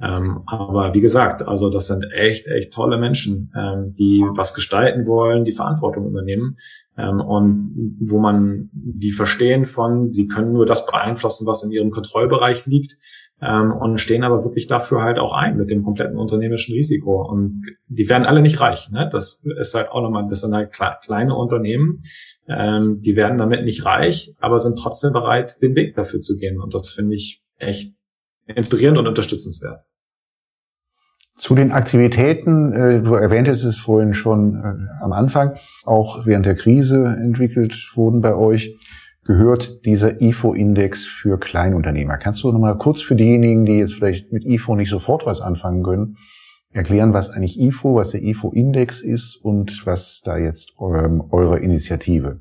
Ähm, 0.00 0.42
aber 0.46 0.92
wie 0.94 1.00
gesagt, 1.00 1.46
also 1.46 1.70
das 1.70 1.86
sind 1.86 2.04
echt, 2.12 2.48
echt 2.48 2.72
tolle 2.72 2.98
Menschen, 2.98 3.52
ähm, 3.56 3.94
die 3.94 4.24
was 4.34 4.54
gestalten 4.54 5.06
wollen, 5.06 5.44
die 5.44 5.52
Verantwortung 5.52 6.06
übernehmen 6.06 6.56
ähm, 6.96 7.20
und 7.20 7.98
wo 8.00 8.18
man 8.18 8.70
die 8.72 9.10
verstehen 9.10 9.64
von, 9.64 10.12
sie 10.12 10.28
können 10.28 10.52
nur 10.52 10.66
das 10.66 10.86
beeinflussen, 10.86 11.46
was 11.46 11.64
in 11.64 11.72
ihrem 11.72 11.90
Kontrollbereich 11.90 12.66
liegt 12.66 12.96
ähm, 13.42 13.72
und 13.72 13.98
stehen 13.98 14.22
aber 14.22 14.44
wirklich 14.44 14.68
dafür 14.68 15.02
halt 15.02 15.18
auch 15.18 15.32
ein 15.32 15.56
mit 15.56 15.70
dem 15.70 15.82
kompletten 15.82 16.16
unternehmerischen 16.16 16.74
Risiko. 16.74 17.22
Und 17.28 17.62
die 17.88 18.08
werden 18.08 18.26
alle 18.26 18.42
nicht 18.42 18.60
reich. 18.60 18.90
Ne? 18.90 19.08
Das 19.10 19.42
ist 19.60 19.74
halt 19.74 19.90
auch 19.90 20.02
nochmal, 20.02 20.26
das 20.28 20.40
sind 20.42 20.54
halt 20.54 20.72
kleine 21.02 21.34
Unternehmen, 21.34 22.02
ähm, 22.48 23.00
die 23.00 23.16
werden 23.16 23.38
damit 23.38 23.64
nicht 23.64 23.84
reich, 23.84 24.32
aber 24.38 24.58
sind 24.58 24.78
trotzdem 24.78 25.12
bereit, 25.12 25.60
den 25.62 25.74
Weg 25.74 25.96
dafür 25.96 26.20
zu 26.20 26.36
gehen. 26.36 26.60
Und 26.60 26.74
das 26.74 26.90
finde 26.90 27.16
ich 27.16 27.42
echt 27.58 27.92
inspirierend 28.46 28.98
und 28.98 29.08
unterstützenswert. 29.08 29.80
Zu 31.36 31.56
den 31.56 31.72
Aktivitäten, 31.72 32.72
äh, 32.72 33.02
du 33.02 33.14
erwähntest 33.14 33.64
es 33.64 33.78
vorhin 33.78 34.14
schon 34.14 34.54
äh, 34.54 35.02
am 35.02 35.12
Anfang, 35.12 35.54
auch 35.84 36.26
während 36.26 36.46
der 36.46 36.54
Krise 36.54 37.04
entwickelt 37.04 37.92
wurden 37.96 38.20
bei 38.20 38.34
euch, 38.34 38.78
gehört 39.24 39.84
dieser 39.84 40.20
IFO-Index 40.20 41.06
für 41.06 41.38
Kleinunternehmer. 41.38 42.18
Kannst 42.18 42.42
du 42.44 42.52
nochmal 42.52 42.78
kurz 42.78 43.02
für 43.02 43.16
diejenigen, 43.16 43.64
die 43.64 43.78
jetzt 43.78 43.94
vielleicht 43.94 44.32
mit 44.32 44.44
IFO 44.44 44.76
nicht 44.76 44.90
sofort 44.90 45.26
was 45.26 45.40
anfangen 45.40 45.82
können, 45.82 46.16
erklären, 46.70 47.12
was 47.12 47.30
eigentlich 47.30 47.58
IFO, 47.58 47.96
was 47.96 48.10
der 48.10 48.22
IFO-Index 48.22 49.00
ist 49.00 49.36
und 49.36 49.86
was 49.86 50.20
da 50.24 50.36
jetzt 50.36 50.74
ähm, 50.80 51.24
eure 51.30 51.58
Initiative 51.58 52.40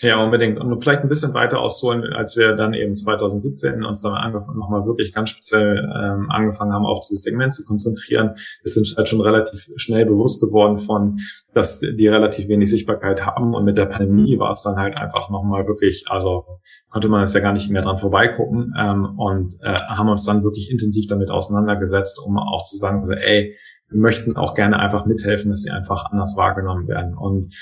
ja, 0.00 0.22
unbedingt. 0.22 0.58
Und 0.58 0.82
vielleicht 0.82 1.02
ein 1.02 1.08
bisschen 1.08 1.34
weiter 1.34 1.60
ausholen, 1.60 2.04
als 2.12 2.36
wir 2.36 2.54
dann 2.54 2.72
eben 2.72 2.94
2017 2.94 3.84
uns 3.84 4.02
dann 4.02 4.32
nochmal 4.32 4.86
wirklich 4.86 5.12
ganz 5.12 5.30
speziell 5.30 5.78
ähm, 5.78 6.30
angefangen 6.30 6.72
haben, 6.72 6.86
auf 6.86 7.00
dieses 7.00 7.22
Segment 7.22 7.52
zu 7.52 7.64
konzentrieren, 7.66 8.34
ist 8.62 8.76
uns 8.76 8.96
halt 8.96 9.08
schon 9.08 9.20
relativ 9.20 9.68
schnell 9.76 10.06
bewusst 10.06 10.40
geworden 10.40 10.78
von, 10.78 11.18
dass 11.52 11.80
die 11.80 12.06
relativ 12.06 12.48
wenig 12.48 12.70
Sichtbarkeit 12.70 13.26
haben. 13.26 13.54
Und 13.54 13.64
mit 13.64 13.76
der 13.76 13.86
Pandemie 13.86 14.38
war 14.38 14.52
es 14.52 14.62
dann 14.62 14.76
halt 14.76 14.96
einfach 14.96 15.30
nochmal 15.30 15.66
wirklich, 15.66 16.04
also 16.08 16.44
konnte 16.90 17.08
man 17.08 17.24
es 17.24 17.34
ja 17.34 17.40
gar 17.40 17.52
nicht 17.52 17.70
mehr 17.70 17.82
dran 17.82 17.98
vorbeigucken 17.98 18.74
ähm, 18.78 19.18
und 19.18 19.54
äh, 19.62 19.74
haben 19.74 20.08
uns 20.08 20.24
dann 20.24 20.44
wirklich 20.44 20.70
intensiv 20.70 21.06
damit 21.08 21.30
auseinandergesetzt, 21.30 22.20
um 22.24 22.38
auch 22.38 22.64
zu 22.64 22.76
sagen, 22.76 23.00
also, 23.00 23.14
ey, 23.14 23.56
wir 23.88 24.00
möchten 24.00 24.36
auch 24.36 24.54
gerne 24.54 24.78
einfach 24.78 25.06
mithelfen, 25.06 25.50
dass 25.50 25.62
sie 25.62 25.70
einfach 25.70 26.06
anders 26.10 26.36
wahrgenommen 26.36 26.86
werden. 26.88 27.16
Und 27.16 27.54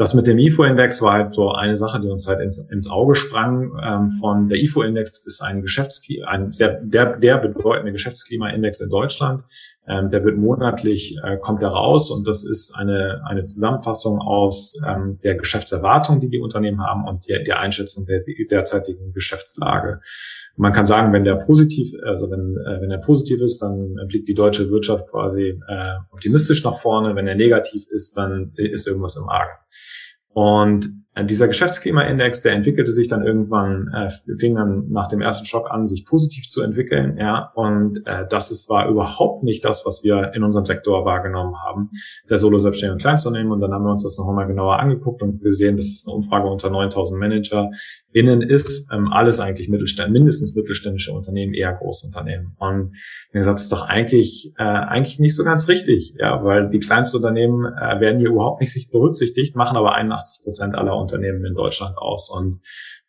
das 0.00 0.14
mit 0.14 0.26
dem 0.26 0.38
IFO-Index 0.38 1.02
war 1.02 1.12
halt 1.12 1.34
so 1.34 1.52
eine 1.52 1.76
Sache, 1.76 2.00
die 2.00 2.08
uns 2.08 2.26
halt 2.26 2.40
ins, 2.40 2.58
ins 2.58 2.90
Auge 2.90 3.14
sprang. 3.14 3.78
Ähm, 3.84 4.10
von 4.18 4.48
der 4.48 4.58
IFO-Index 4.58 5.26
ist 5.26 5.42
ein 5.42 5.60
Geschäftsklima, 5.60 6.26
ein 6.26 6.52
sehr, 6.52 6.80
der, 6.82 7.18
der 7.18 7.36
bedeutende 7.36 7.92
Geschäftsklimaindex 7.92 8.80
in 8.80 8.88
Deutschland. 8.88 9.44
Ähm, 9.86 10.10
der 10.10 10.24
wird 10.24 10.36
monatlich, 10.36 11.16
äh, 11.24 11.38
kommt 11.38 11.62
er 11.62 11.70
raus 11.70 12.10
und 12.10 12.28
das 12.28 12.44
ist 12.44 12.74
eine, 12.76 13.22
eine 13.24 13.46
Zusammenfassung 13.46 14.20
aus 14.20 14.78
ähm, 14.86 15.18
der 15.24 15.36
Geschäftserwartung, 15.36 16.20
die 16.20 16.28
die 16.28 16.38
Unternehmen 16.38 16.82
haben 16.82 17.08
und 17.08 17.26
der, 17.28 17.42
der 17.42 17.60
Einschätzung 17.60 18.04
der 18.04 18.22
derzeitigen 18.50 19.12
Geschäftslage. 19.12 20.00
Man 20.56 20.72
kann 20.72 20.84
sagen, 20.84 21.12
wenn 21.14 21.24
der 21.24 21.36
positiv, 21.36 21.92
also 22.04 22.30
wenn, 22.30 22.56
äh, 22.58 22.82
wenn 22.82 22.90
er 22.90 22.98
positiv 22.98 23.40
ist, 23.40 23.62
dann 23.62 23.96
blickt 24.06 24.28
die 24.28 24.34
deutsche 24.34 24.70
Wirtschaft 24.70 25.08
quasi 25.08 25.58
äh, 25.66 25.94
optimistisch 26.10 26.62
nach 26.62 26.78
vorne. 26.78 27.16
Wenn 27.16 27.26
er 27.26 27.34
negativ 27.34 27.84
ist, 27.88 28.18
dann 28.18 28.52
ist 28.56 28.86
irgendwas 28.86 29.16
im 29.16 29.28
Argen. 29.28 29.52
Und 30.32 30.90
dieser 31.24 31.48
Geschäftsklimaindex, 31.48 32.42
der 32.42 32.52
entwickelte 32.52 32.92
sich 32.92 33.08
dann 33.08 33.24
irgendwann, 33.24 33.88
äh, 33.94 34.10
fing 34.38 34.54
dann 34.54 34.90
nach 34.90 35.08
dem 35.08 35.20
ersten 35.20 35.46
Schock 35.46 35.70
an, 35.70 35.86
sich 35.86 36.04
positiv 36.04 36.46
zu 36.46 36.62
entwickeln, 36.62 37.16
ja. 37.18 37.50
Und 37.54 38.06
äh, 38.06 38.26
das 38.28 38.50
ist, 38.50 38.68
war 38.68 38.88
überhaupt 38.88 39.42
nicht 39.42 39.64
das, 39.64 39.84
was 39.86 40.02
wir 40.02 40.32
in 40.34 40.42
unserem 40.42 40.64
Sektor 40.64 41.04
wahrgenommen 41.04 41.56
haben, 41.64 41.88
der 42.28 42.38
Solo-Selbstständigen 42.38 42.94
und 42.94 43.02
Kleinstunternehmer. 43.02 43.54
Und 43.54 43.60
dann 43.60 43.72
haben 43.72 43.84
wir 43.84 43.92
uns 43.92 44.04
das 44.04 44.18
noch 44.18 44.28
einmal 44.28 44.46
genauer 44.46 44.78
angeguckt 44.78 45.22
und 45.22 45.42
gesehen, 45.42 45.76
dass 45.76 45.88
es 45.88 46.04
eine 46.06 46.16
Umfrage 46.16 46.48
unter 46.48 46.70
9000 46.70 47.18
Manager 47.18 47.70
innen 48.12 48.42
ist, 48.42 48.88
ähm, 48.92 49.12
alles 49.12 49.40
eigentlich 49.40 49.68
Mittelständ, 49.68 50.12
mindestens 50.12 50.54
mittelständische 50.54 51.12
Unternehmen, 51.12 51.54
eher 51.54 51.72
Großunternehmen. 51.72 52.56
Und 52.58 52.96
wie 53.32 53.38
gesagt, 53.38 53.58
das 53.58 53.64
ist 53.64 53.72
doch 53.72 53.86
eigentlich, 53.86 54.52
äh, 54.58 54.62
eigentlich 54.62 55.20
nicht 55.20 55.36
so 55.36 55.44
ganz 55.44 55.68
richtig, 55.68 56.14
ja, 56.18 56.42
weil 56.44 56.68
die 56.70 56.80
Kleinstunternehmen 56.80 57.66
äh, 57.66 58.00
werden 58.00 58.18
hier 58.18 58.30
überhaupt 58.30 58.60
nicht 58.60 58.72
sich 58.72 58.90
berücksichtigt, 58.90 59.54
machen 59.54 59.76
aber 59.76 59.94
81 59.94 60.42
Prozent 60.42 60.74
aller 60.74 60.96
Unternehmen 60.96 61.09
in 61.12 61.54
Deutschland 61.54 61.96
aus. 61.98 62.30
Und 62.30 62.60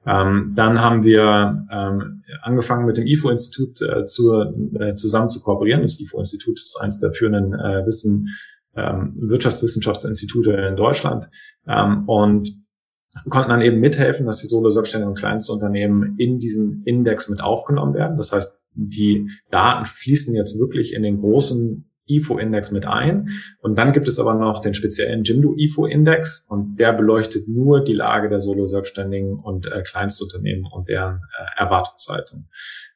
ähm, 0.05 0.53
dann 0.55 0.81
haben 0.81 1.03
wir 1.03 1.65
ähm, 1.71 2.23
angefangen 2.41 2.85
mit 2.85 2.97
dem 2.97 3.05
IFO-Institut 3.05 3.81
äh, 3.81 4.01
äh, 4.01 4.95
zusammen 4.95 5.29
zu 5.29 5.41
kooperieren. 5.41 5.81
Das 5.81 5.99
IFO-Institut 5.99 6.57
ist 6.57 6.77
eines 6.79 6.99
der 6.99 7.13
führenden 7.13 7.53
äh, 7.53 7.85
Wissen, 7.85 8.29
ähm, 8.75 9.13
Wirtschaftswissenschaftsinstitute 9.15 10.51
in 10.53 10.75
Deutschland 10.75 11.29
ähm, 11.67 12.07
und 12.07 12.49
konnten 13.29 13.49
dann 13.49 13.61
eben 13.61 13.79
mithelfen, 13.79 14.25
dass 14.25 14.37
die 14.37 14.47
Solo-Selbstständigen 14.47 15.09
und 15.09 15.19
Kleinstunternehmen 15.19 16.15
in 16.17 16.39
diesen 16.39 16.83
Index 16.85 17.29
mit 17.29 17.41
aufgenommen 17.41 17.93
werden. 17.93 18.17
Das 18.17 18.31
heißt, 18.31 18.57
die 18.73 19.29
Daten 19.49 19.85
fließen 19.85 20.33
jetzt 20.33 20.57
wirklich 20.57 20.93
in 20.93 21.03
den 21.03 21.19
großen 21.19 21.90
IFO-Index 22.07 22.71
mit 22.71 22.85
ein. 22.85 23.29
Und 23.61 23.77
dann 23.77 23.91
gibt 23.91 24.07
es 24.07 24.19
aber 24.19 24.35
noch 24.35 24.61
den 24.61 24.73
speziellen 24.73 25.23
Jimdo 25.23 25.55
IFO-Index 25.57 26.45
und 26.49 26.77
der 26.77 26.93
beleuchtet 26.93 27.47
nur 27.47 27.83
die 27.83 27.93
Lage 27.93 28.29
der 28.29 28.39
Solo-Selbstständigen 28.39 29.39
und 29.39 29.65
äh, 29.65 29.81
Kleinstunternehmen 29.83 30.65
und 30.71 30.89
deren 30.89 31.21
äh, 31.37 31.61
Erwartungshaltung. 31.61 32.47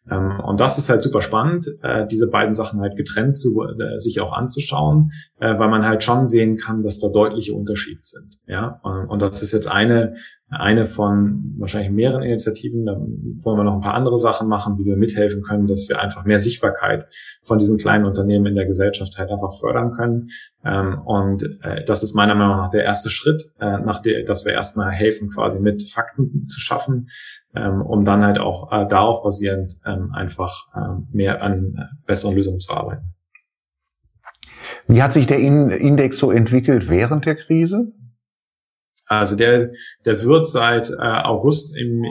Ähm, 0.09 0.39
und 0.39 0.59
das 0.59 0.77
ist 0.77 0.89
halt 0.89 1.01
super 1.01 1.21
spannend, 1.21 1.67
äh, 1.81 2.05
diese 2.07 2.29
beiden 2.29 2.53
Sachen 2.53 2.81
halt 2.81 2.95
getrennt 2.95 3.35
zu, 3.35 3.63
äh, 3.63 3.99
sich 3.99 4.19
auch 4.21 4.33
anzuschauen, 4.33 5.11
äh, 5.39 5.57
weil 5.57 5.69
man 5.69 5.85
halt 5.85 6.03
schon 6.03 6.27
sehen 6.27 6.57
kann, 6.57 6.83
dass 6.83 6.99
da 6.99 7.09
deutliche 7.09 7.53
Unterschiede 7.53 8.01
sind. 8.03 8.37
Ja, 8.47 8.79
und 8.83 9.21
das 9.21 9.41
ist 9.41 9.51
jetzt 9.51 9.69
eine 9.69 10.15
eine 10.49 10.85
von 10.85 11.55
wahrscheinlich 11.57 11.91
mehreren 11.91 12.21
Initiativen. 12.21 12.85
Da 12.85 12.93
wollen 12.93 13.57
wir 13.57 13.63
noch 13.63 13.73
ein 13.73 13.81
paar 13.81 13.95
andere 13.95 14.19
Sachen 14.19 14.47
machen, 14.47 14.77
wie 14.77 14.85
wir 14.85 14.95
mithelfen 14.95 15.41
können, 15.41 15.67
dass 15.67 15.89
wir 15.89 15.99
einfach 15.99 16.23
mehr 16.25 16.39
Sichtbarkeit 16.39 17.07
von 17.43 17.57
diesen 17.57 17.77
kleinen 17.77 18.05
Unternehmen 18.05 18.45
in 18.45 18.55
der 18.55 18.65
Gesellschaft 18.65 19.17
halt 19.17 19.31
einfach 19.31 19.57
fördern 19.59 19.91
können. 19.91 20.29
Ähm, 20.63 21.01
und 21.03 21.43
äh, 21.63 21.83
das 21.85 22.03
ist 22.03 22.13
meiner 22.13 22.35
Meinung 22.35 22.57
nach 22.57 22.69
der 22.69 22.83
erste 22.83 23.09
Schritt, 23.09 23.43
äh, 23.59 23.79
nach 23.79 24.01
der, 24.01 24.23
dass 24.23 24.45
wir 24.45 24.53
erstmal 24.53 24.91
helfen, 24.91 25.29
quasi 25.29 25.59
mit 25.59 25.89
Fakten 25.89 26.47
zu 26.47 26.59
schaffen, 26.59 27.09
ähm, 27.55 27.81
um 27.81 28.05
dann 28.05 28.23
halt 28.23 28.37
auch 28.37 28.71
äh, 28.71 28.87
darauf 28.87 29.23
basierend 29.23 29.77
ähm, 29.85 30.11
einfach 30.13 30.67
mehr 31.11 31.41
an 31.41 31.89
besseren 32.05 32.35
Lösungen 32.35 32.59
zu 32.59 32.73
arbeiten. 32.73 33.13
Wie 34.87 35.01
hat 35.01 35.11
sich 35.11 35.25
der 35.25 35.39
Index 35.39 36.17
so 36.17 36.31
entwickelt 36.31 36.89
während 36.89 37.25
der 37.25 37.35
Krise? 37.35 37.93
Also 39.07 39.35
der, 39.35 39.71
der 40.03 40.23
wird 40.23 40.47
seit 40.47 40.89
äh, 40.89 40.95
August 40.95 41.77
im, 41.77 42.03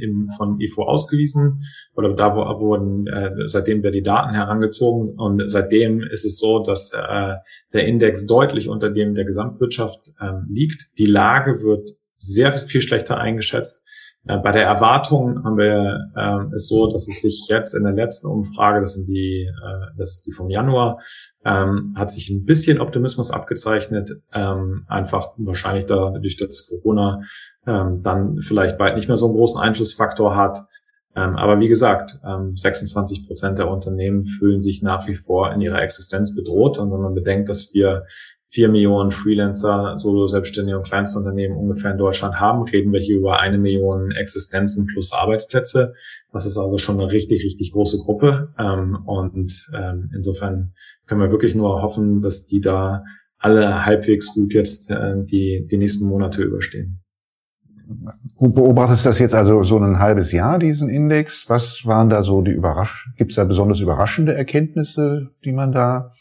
im, 0.00 0.28
von 0.36 0.58
IFO 0.60 0.84
ausgewiesen 0.84 1.64
oder 1.94 2.14
da 2.14 2.34
wurden, 2.34 3.06
äh, 3.06 3.30
seitdem 3.46 3.82
wir 3.82 3.90
die 3.90 4.02
Daten 4.02 4.34
herangezogen 4.34 5.18
und 5.18 5.42
seitdem 5.50 6.02
ist 6.02 6.24
es 6.24 6.38
so, 6.38 6.60
dass 6.60 6.92
äh, 6.92 7.34
der 7.72 7.86
Index 7.86 8.26
deutlich 8.26 8.68
unter 8.68 8.90
dem 8.90 9.14
der 9.14 9.24
Gesamtwirtschaft 9.24 10.12
äh, 10.18 10.32
liegt. 10.48 10.88
Die 10.98 11.06
Lage 11.06 11.62
wird 11.62 11.90
sehr 12.18 12.52
viel 12.52 12.82
schlechter 12.82 13.18
eingeschätzt. 13.18 13.82
Äh, 14.26 14.38
bei 14.38 14.52
der 14.52 14.64
Erwartung 14.64 15.42
haben 15.44 15.56
wir 15.56 16.10
äh, 16.14 16.54
es 16.54 16.68
so, 16.68 16.90
dass 16.92 17.08
es 17.08 17.22
sich 17.22 17.46
jetzt 17.48 17.74
in 17.74 17.84
der 17.84 17.92
letzten 17.92 18.26
Umfrage, 18.26 18.80
das 18.80 18.94
sind 18.94 19.08
die, 19.08 19.44
äh, 19.44 19.86
das 19.96 20.12
ist 20.12 20.26
die 20.26 20.32
vom 20.32 20.50
Januar, 20.50 20.98
ähm, 21.44 21.94
hat 21.96 22.10
sich 22.10 22.28
ein 22.28 22.44
bisschen 22.44 22.80
Optimismus 22.80 23.30
abgezeichnet, 23.30 24.10
ähm, 24.34 24.84
einfach 24.88 25.30
wahrscheinlich 25.38 25.86
dadurch, 25.86 26.36
dass 26.36 26.68
Corona 26.68 27.22
ähm, 27.66 28.02
dann 28.02 28.42
vielleicht 28.42 28.76
bald 28.76 28.96
nicht 28.96 29.08
mehr 29.08 29.16
so 29.16 29.26
einen 29.26 29.36
großen 29.36 29.60
Einflussfaktor 29.60 30.36
hat. 30.36 30.58
Ähm, 31.16 31.36
aber 31.36 31.58
wie 31.58 31.68
gesagt, 31.68 32.18
ähm, 32.24 32.56
26 32.56 33.26
Prozent 33.26 33.58
der 33.58 33.68
Unternehmen 33.68 34.22
fühlen 34.22 34.60
sich 34.60 34.82
nach 34.82 35.08
wie 35.08 35.14
vor 35.14 35.52
in 35.52 35.60
ihrer 35.60 35.82
Existenz 35.82 36.36
bedroht. 36.36 36.78
Und 36.78 36.92
wenn 36.92 37.00
man 37.00 37.14
bedenkt, 37.14 37.48
dass 37.48 37.72
wir 37.74 38.04
vier 38.50 38.68
Millionen 38.68 39.12
Freelancer, 39.12 39.96
Solo-Selbstständige 39.96 40.76
und 40.76 40.86
Kleinstunternehmen 40.86 41.56
ungefähr 41.56 41.92
in 41.92 41.98
Deutschland 41.98 42.40
haben, 42.40 42.64
reden 42.64 42.92
wir 42.92 42.98
hier 42.98 43.16
über 43.16 43.38
eine 43.38 43.58
Million 43.58 44.10
Existenzen 44.10 44.86
plus 44.86 45.12
Arbeitsplätze. 45.12 45.94
Das 46.32 46.46
ist 46.46 46.58
also 46.58 46.76
schon 46.76 47.00
eine 47.00 47.12
richtig, 47.12 47.44
richtig 47.44 47.72
große 47.72 47.98
Gruppe. 47.98 48.52
Ähm, 48.58 48.98
und 49.06 49.70
ähm, 49.72 50.10
insofern 50.12 50.72
können 51.06 51.20
wir 51.20 51.30
wirklich 51.30 51.54
nur 51.54 51.80
hoffen, 51.80 52.22
dass 52.22 52.44
die 52.44 52.60
da 52.60 53.04
alle 53.38 53.86
halbwegs 53.86 54.34
gut 54.34 54.52
jetzt 54.52 54.90
äh, 54.90 55.14
die, 55.22 55.68
die 55.70 55.78
nächsten 55.78 56.08
Monate 56.08 56.42
überstehen. 56.42 57.02
Beobachtest 58.38 59.06
das 59.06 59.20
jetzt 59.20 59.34
also 59.34 59.62
so 59.62 59.78
ein 59.78 59.98
halbes 60.00 60.32
Jahr, 60.32 60.58
diesen 60.58 60.88
Index. 60.88 61.48
Was 61.48 61.86
waren 61.86 62.08
da 62.08 62.22
so 62.22 62.42
die 62.42 62.52
Überrasch 62.52 63.10
gibt 63.16 63.30
es 63.30 63.36
da 63.36 63.44
besonders 63.44 63.80
überraschende 63.80 64.34
Erkenntnisse, 64.34 65.30
die 65.44 65.52
man 65.52 65.72
da 65.72 66.12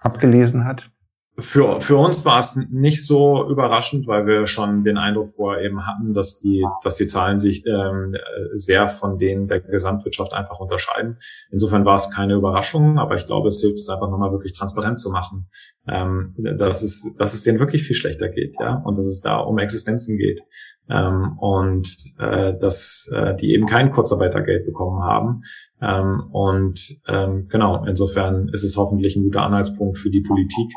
abgelesen 0.00 0.64
hat? 0.64 0.90
Für, 1.40 1.80
für 1.80 1.96
uns 1.96 2.24
war 2.24 2.38
es 2.38 2.56
nicht 2.70 3.06
so 3.06 3.48
überraschend, 3.48 4.06
weil 4.06 4.26
wir 4.26 4.46
schon 4.46 4.84
den 4.84 4.96
Eindruck 4.96 5.30
vorher 5.30 5.64
eben 5.64 5.86
hatten, 5.86 6.14
dass 6.14 6.38
die, 6.38 6.64
dass 6.82 6.96
die 6.96 7.06
Zahlen 7.06 7.38
sich 7.38 7.64
ähm, 7.66 8.14
sehr 8.54 8.88
von 8.88 9.18
denen 9.18 9.48
der 9.48 9.60
Gesamtwirtschaft 9.60 10.32
einfach 10.32 10.60
unterscheiden. 10.60 11.18
Insofern 11.50 11.84
war 11.84 11.96
es 11.96 12.10
keine 12.10 12.34
Überraschung, 12.34 12.98
aber 12.98 13.14
ich 13.14 13.26
glaube, 13.26 13.48
es 13.48 13.60
hilft 13.60 13.78
es 13.78 13.88
einfach 13.88 14.10
nochmal 14.10 14.32
wirklich 14.32 14.52
transparent 14.52 14.98
zu 14.98 15.10
machen, 15.10 15.48
ähm, 15.88 16.34
dass, 16.36 16.82
es, 16.82 17.12
dass 17.18 17.34
es 17.34 17.42
denen 17.42 17.58
wirklich 17.58 17.82
viel 17.82 17.96
schlechter 17.96 18.28
geht, 18.28 18.56
ja, 18.60 18.74
und 18.84 18.96
dass 18.96 19.06
es 19.06 19.20
da 19.20 19.38
um 19.38 19.58
Existenzen 19.58 20.16
geht. 20.16 20.42
Ähm, 20.88 21.38
und 21.38 21.88
äh, 22.18 22.52
dass 22.58 23.08
äh, 23.14 23.36
die 23.36 23.52
eben 23.54 23.66
kein 23.66 23.92
Kurzarbeitergeld 23.92 24.66
bekommen 24.66 25.04
haben, 25.04 25.42
ähm, 25.82 26.20
und 26.32 26.98
ähm, 27.08 27.48
genau, 27.48 27.84
insofern 27.84 28.48
ist 28.48 28.64
es 28.64 28.76
hoffentlich 28.76 29.16
ein 29.16 29.24
guter 29.24 29.42
Anhaltspunkt 29.42 29.98
für 29.98 30.10
die 30.10 30.20
Politik, 30.20 30.72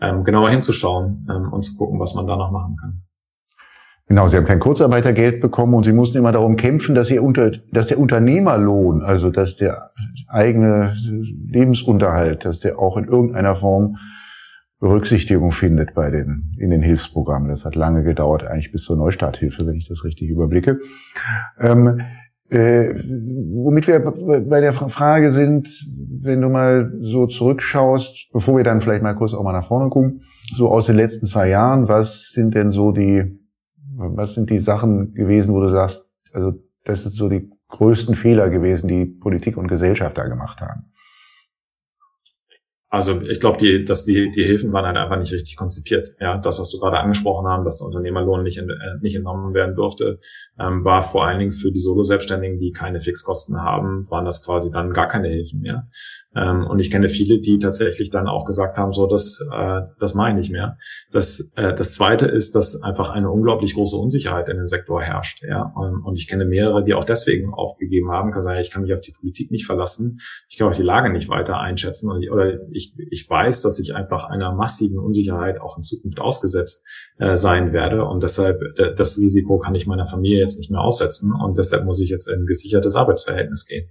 ähm, 0.00 0.24
genauer 0.24 0.50
hinzuschauen 0.50 1.26
ähm, 1.30 1.52
und 1.52 1.62
zu 1.62 1.76
gucken, 1.76 1.98
was 1.98 2.14
man 2.14 2.26
da 2.26 2.36
noch 2.36 2.50
machen 2.50 2.76
kann. 2.80 3.02
Genau, 4.08 4.28
Sie 4.28 4.36
haben 4.36 4.44
kein 4.44 4.60
Kurzarbeitergeld 4.60 5.40
bekommen 5.40 5.74
und 5.74 5.84
Sie 5.84 5.92
mussten 5.92 6.18
immer 6.18 6.30
darum 6.30 6.56
kämpfen, 6.56 6.94
dass, 6.94 7.10
ihr 7.10 7.24
unter, 7.24 7.50
dass 7.72 7.88
der 7.88 7.98
Unternehmerlohn, 7.98 9.02
also 9.02 9.30
dass 9.30 9.56
der 9.56 9.90
eigene 10.28 10.94
Lebensunterhalt, 11.48 12.44
dass 12.44 12.60
der 12.60 12.78
auch 12.78 12.96
in 12.96 13.06
irgendeiner 13.06 13.56
Form 13.56 13.96
Berücksichtigung 14.78 15.50
findet 15.52 15.94
bei 15.94 16.10
den, 16.10 16.52
in 16.58 16.70
den 16.70 16.82
Hilfsprogrammen. 16.82 17.48
Das 17.48 17.64
hat 17.64 17.74
lange 17.74 18.04
gedauert, 18.04 18.44
eigentlich 18.44 18.70
bis 18.70 18.84
zur 18.84 18.96
Neustarthilfe, 18.96 19.66
wenn 19.66 19.74
ich 19.74 19.88
das 19.88 20.04
richtig 20.04 20.28
überblicke. 20.28 20.80
Ähm, 21.58 21.98
äh, 22.50 22.94
womit 23.04 23.88
wir 23.88 23.98
bei 24.00 24.60
der 24.60 24.72
Frage 24.72 25.30
sind, 25.30 25.68
wenn 26.20 26.40
du 26.40 26.48
mal 26.48 26.92
so 27.00 27.26
zurückschaust, 27.26 28.28
bevor 28.32 28.56
wir 28.56 28.64
dann 28.64 28.80
vielleicht 28.80 29.02
mal 29.02 29.14
kurz 29.14 29.34
auch 29.34 29.42
mal 29.42 29.52
nach 29.52 29.66
vorne 29.66 29.90
gucken, 29.90 30.22
so 30.54 30.70
aus 30.70 30.86
den 30.86 30.96
letzten 30.96 31.26
zwei 31.26 31.48
Jahren, 31.48 31.88
was 31.88 32.30
sind 32.30 32.54
denn 32.54 32.70
so 32.70 32.92
die, 32.92 33.40
was 33.96 34.34
sind 34.34 34.50
die 34.50 34.58
Sachen 34.58 35.14
gewesen, 35.14 35.54
wo 35.54 35.60
du 35.60 35.68
sagst, 35.68 36.08
also 36.32 36.52
das 36.84 37.02
sind 37.02 37.12
so 37.12 37.28
die 37.28 37.50
größten 37.68 38.14
Fehler 38.14 38.48
gewesen, 38.48 38.86
die 38.86 39.06
Politik 39.06 39.56
und 39.56 39.66
Gesellschaft 39.66 40.16
da 40.16 40.28
gemacht 40.28 40.60
haben? 40.60 40.92
Also 42.88 43.20
ich 43.22 43.40
glaube, 43.40 43.58
die, 43.58 43.84
dass 43.84 44.04
die, 44.04 44.30
die 44.30 44.44
Hilfen 44.44 44.72
waren 44.72 44.86
halt 44.86 44.96
einfach 44.96 45.18
nicht 45.18 45.32
richtig 45.32 45.56
konzipiert. 45.56 46.10
Ja, 46.20 46.38
das, 46.38 46.60
was 46.60 46.70
du 46.70 46.78
gerade 46.78 46.98
angesprochen 46.98 47.46
haben, 47.48 47.64
dass 47.64 47.78
der 47.78 47.86
Unternehmerlohn 47.88 48.44
nicht, 48.44 48.58
in, 48.58 48.70
äh, 48.70 48.74
nicht 49.00 49.16
entnommen 49.16 49.54
werden 49.54 49.74
durfte, 49.74 50.20
ähm, 50.58 50.84
war 50.84 51.02
vor 51.02 51.26
allen 51.26 51.40
Dingen 51.40 51.52
für 51.52 51.72
die 51.72 51.80
Solo-Selbstständigen, 51.80 52.58
die 52.58 52.70
keine 52.70 53.00
Fixkosten 53.00 53.60
haben, 53.60 54.08
waren 54.10 54.24
das 54.24 54.44
quasi 54.44 54.70
dann 54.70 54.92
gar 54.92 55.08
keine 55.08 55.28
Hilfen 55.28 55.60
mehr. 55.60 55.88
Ähm, 56.36 56.64
und 56.66 56.78
ich 56.78 56.90
kenne 56.90 57.08
viele, 57.08 57.40
die 57.40 57.58
tatsächlich 57.58 58.10
dann 58.10 58.28
auch 58.28 58.44
gesagt 58.44 58.78
haben, 58.78 58.92
so 58.92 59.06
das, 59.06 59.44
äh, 59.52 59.80
das 59.98 60.14
mache 60.14 60.30
ich 60.30 60.36
nicht 60.36 60.52
mehr. 60.52 60.76
Das, 61.10 61.50
äh, 61.56 61.74
das 61.74 61.94
Zweite 61.94 62.26
ist, 62.26 62.54
dass 62.54 62.82
einfach 62.82 63.10
eine 63.10 63.30
unglaublich 63.30 63.74
große 63.74 63.96
Unsicherheit 63.96 64.48
in 64.48 64.58
dem 64.58 64.68
Sektor 64.68 65.02
herrscht. 65.02 65.42
Ja, 65.42 65.72
und, 65.74 66.04
und 66.04 66.18
ich 66.18 66.28
kenne 66.28 66.44
mehrere, 66.44 66.84
die 66.84 66.94
auch 66.94 67.04
deswegen 67.04 67.52
aufgegeben 67.52 68.12
haben, 68.12 68.32
kann 68.32 68.42
sagen, 68.42 68.60
ich 68.60 68.70
kann 68.70 68.82
mich 68.82 68.92
auf 68.92 69.00
die 69.00 69.12
Politik 69.12 69.50
nicht 69.50 69.66
verlassen, 69.66 70.20
ich 70.48 70.58
kann 70.58 70.68
auch 70.68 70.76
die 70.76 70.82
Lage 70.82 71.10
nicht 71.10 71.28
weiter 71.28 71.58
einschätzen 71.58 72.10
und 72.10 72.22
ich, 72.22 72.30
oder 72.30 72.60
ich, 72.76 72.94
ich 73.10 73.28
weiß, 73.28 73.62
dass 73.62 73.78
ich 73.78 73.94
einfach 73.94 74.24
einer 74.24 74.54
massiven 74.54 74.98
Unsicherheit 74.98 75.60
auch 75.60 75.76
in 75.76 75.82
Zukunft 75.82 76.20
ausgesetzt 76.20 76.84
äh, 77.18 77.36
sein 77.36 77.72
werde 77.72 78.04
und 78.04 78.22
deshalb 78.22 78.60
äh, 78.76 78.94
das 78.94 79.18
Risiko 79.18 79.58
kann 79.58 79.74
ich 79.74 79.86
meiner 79.86 80.06
Familie 80.06 80.40
jetzt 80.40 80.58
nicht 80.58 80.70
mehr 80.70 80.80
aussetzen 80.80 81.32
und 81.32 81.58
deshalb 81.58 81.84
muss 81.84 82.00
ich 82.00 82.10
jetzt 82.10 82.28
in 82.28 82.40
ein 82.40 82.46
gesichertes 82.46 82.96
Arbeitsverhältnis 82.96 83.66
gehen. 83.66 83.88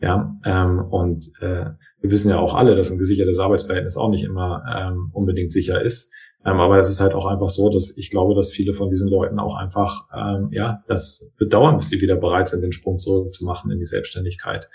Ja, 0.00 0.36
ähm, 0.44 0.80
und 0.80 1.30
äh, 1.40 1.66
wir 2.04 2.10
wissen 2.10 2.28
ja 2.28 2.38
auch 2.38 2.54
alle, 2.54 2.76
dass 2.76 2.90
ein 2.90 2.98
gesichertes 2.98 3.38
Arbeitsverhältnis 3.38 3.96
auch 3.96 4.10
nicht 4.10 4.24
immer 4.24 4.62
ähm, 4.70 5.08
unbedingt 5.14 5.50
sicher 5.50 5.80
ist. 5.80 6.12
Ähm, 6.44 6.60
aber 6.60 6.78
es 6.78 6.90
ist 6.90 7.00
halt 7.00 7.14
auch 7.14 7.24
einfach 7.24 7.48
so, 7.48 7.70
dass 7.70 7.96
ich 7.96 8.10
glaube, 8.10 8.34
dass 8.34 8.50
viele 8.50 8.74
von 8.74 8.90
diesen 8.90 9.08
Leuten 9.08 9.38
auch 9.38 9.56
einfach 9.56 10.04
ähm, 10.14 10.50
ja 10.52 10.82
das 10.86 11.30
bedauern, 11.38 11.78
bis 11.78 11.88
sie 11.88 12.02
wieder 12.02 12.16
bereit 12.16 12.50
sind, 12.50 12.62
den 12.62 12.74
Sprung 12.74 12.98
zurückzumachen 12.98 13.70
in 13.70 13.78
die 13.78 13.86
Selbstständigkeit. 13.86 14.68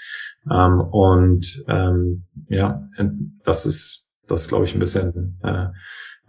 Ähm, 0.52 0.82
und 0.82 1.63
ähm, 1.68 2.24
ja, 2.48 2.82
das 3.44 3.68
ist 3.68 4.08
das 4.28 4.48
glaube 4.48 4.65
ich 4.65 4.74
ein 4.74 4.80
bisschen 4.80 5.38
äh, 5.44 5.68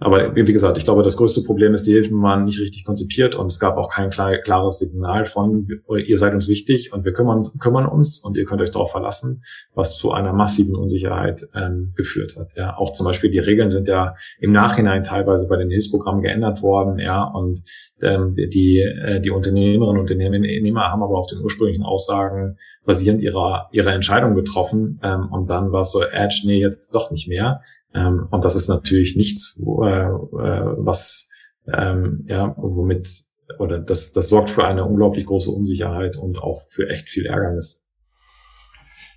aber 0.00 0.34
wie 0.34 0.52
gesagt, 0.52 0.78
ich 0.78 0.84
glaube, 0.84 1.02
das 1.02 1.18
größte 1.18 1.42
Problem 1.42 1.74
ist, 1.74 1.86
die 1.86 1.92
Hilfen 1.92 2.22
waren 2.22 2.46
nicht 2.46 2.58
richtig 2.58 2.86
konzipiert 2.86 3.36
und 3.36 3.48
es 3.48 3.60
gab 3.60 3.76
auch 3.76 3.90
kein 3.90 4.08
klar, 4.08 4.38
klares 4.38 4.78
Signal 4.78 5.26
von, 5.26 5.68
ihr 5.94 6.16
seid 6.16 6.32
uns 6.32 6.48
wichtig 6.48 6.92
und 6.92 7.04
wir 7.04 7.12
kümmern, 7.12 7.46
kümmern 7.58 7.84
uns 7.84 8.18
und 8.18 8.38
ihr 8.38 8.46
könnt 8.46 8.62
euch 8.62 8.70
darauf 8.70 8.92
verlassen, 8.92 9.42
was 9.74 9.98
zu 9.98 10.12
einer 10.12 10.32
massiven 10.32 10.74
Unsicherheit 10.74 11.46
ähm, 11.54 11.92
geführt 11.96 12.36
hat. 12.38 12.48
Ja, 12.56 12.78
auch 12.78 12.94
zum 12.94 13.04
Beispiel 13.04 13.30
die 13.30 13.38
Regeln 13.38 13.70
sind 13.70 13.88
ja 13.88 14.14
im 14.40 14.52
Nachhinein 14.52 15.04
teilweise 15.04 15.46
bei 15.48 15.56
den 15.56 15.68
Hilfsprogrammen 15.68 16.22
geändert 16.22 16.62
worden. 16.62 16.98
Ja, 16.98 17.24
und 17.24 17.62
ähm, 18.00 18.34
die, 18.34 18.80
äh, 18.80 19.20
die 19.20 19.30
Unternehmerinnen 19.30 20.00
und 20.00 20.10
Unternehmer 20.10 20.90
haben 20.90 21.02
aber 21.02 21.18
auf 21.18 21.26
den 21.26 21.40
ursprünglichen 21.40 21.84
Aussagen 21.84 22.56
basierend 22.86 23.20
ihrer, 23.20 23.68
ihrer 23.72 23.92
Entscheidung 23.92 24.34
getroffen 24.34 24.98
ähm, 25.02 25.28
und 25.30 25.50
dann 25.50 25.72
war 25.72 25.82
es 25.82 25.92
so, 25.92 26.02
Edge, 26.02 26.42
nee, 26.46 26.58
jetzt 26.58 26.94
doch 26.94 27.10
nicht 27.10 27.28
mehr. 27.28 27.60
Ähm, 27.94 28.28
und 28.30 28.44
das 28.44 28.54
ist 28.54 28.68
natürlich 28.68 29.16
nichts, 29.16 29.56
wo, 29.58 29.84
äh, 29.84 30.06
äh, 30.06 30.74
was 30.78 31.28
ähm, 31.72 32.24
ja, 32.26 32.54
womit 32.56 33.24
oder 33.58 33.78
das, 33.78 34.12
das 34.12 34.28
sorgt 34.28 34.50
für 34.50 34.64
eine 34.64 34.84
unglaublich 34.84 35.26
große 35.26 35.50
Unsicherheit 35.50 36.16
und 36.16 36.38
auch 36.38 36.62
für 36.68 36.88
echt 36.88 37.08
viel 37.08 37.26
Ärgernis. 37.26 37.84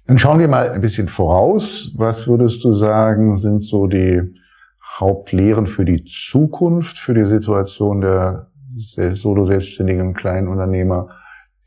Dann 0.08 0.18
schauen 0.18 0.40
wir 0.40 0.48
mal 0.48 0.70
ein 0.70 0.82
bisschen 0.82 1.08
voraus. 1.08 1.94
Was 1.96 2.28
würdest 2.28 2.64
du 2.64 2.74
sagen, 2.74 3.38
sind 3.38 3.62
so 3.62 3.88
die 3.88 4.22
Hauptlehren 5.00 5.68
für 5.68 5.86
die 5.86 6.04
Zukunft, 6.04 6.98
für 6.98 7.14
die 7.14 7.26
Situation 7.26 8.02
der 8.02 8.52
solo-selbstständigen 8.76 10.14
kleinen 10.14 10.48
Unternehmer, 10.48 11.10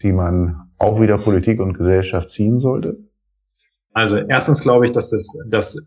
die 0.03 0.13
man 0.13 0.71
auch 0.79 1.01
wieder 1.01 1.19
Politik 1.19 1.61
und 1.61 1.75
Gesellschaft 1.75 2.29
ziehen 2.31 2.59
sollte? 2.59 2.99
Also 3.93 4.17
erstens 4.17 4.61
glaube 4.61 4.85
ich, 4.85 4.93
dass 4.93 5.11
das, 5.11 5.39
dass 5.49 5.79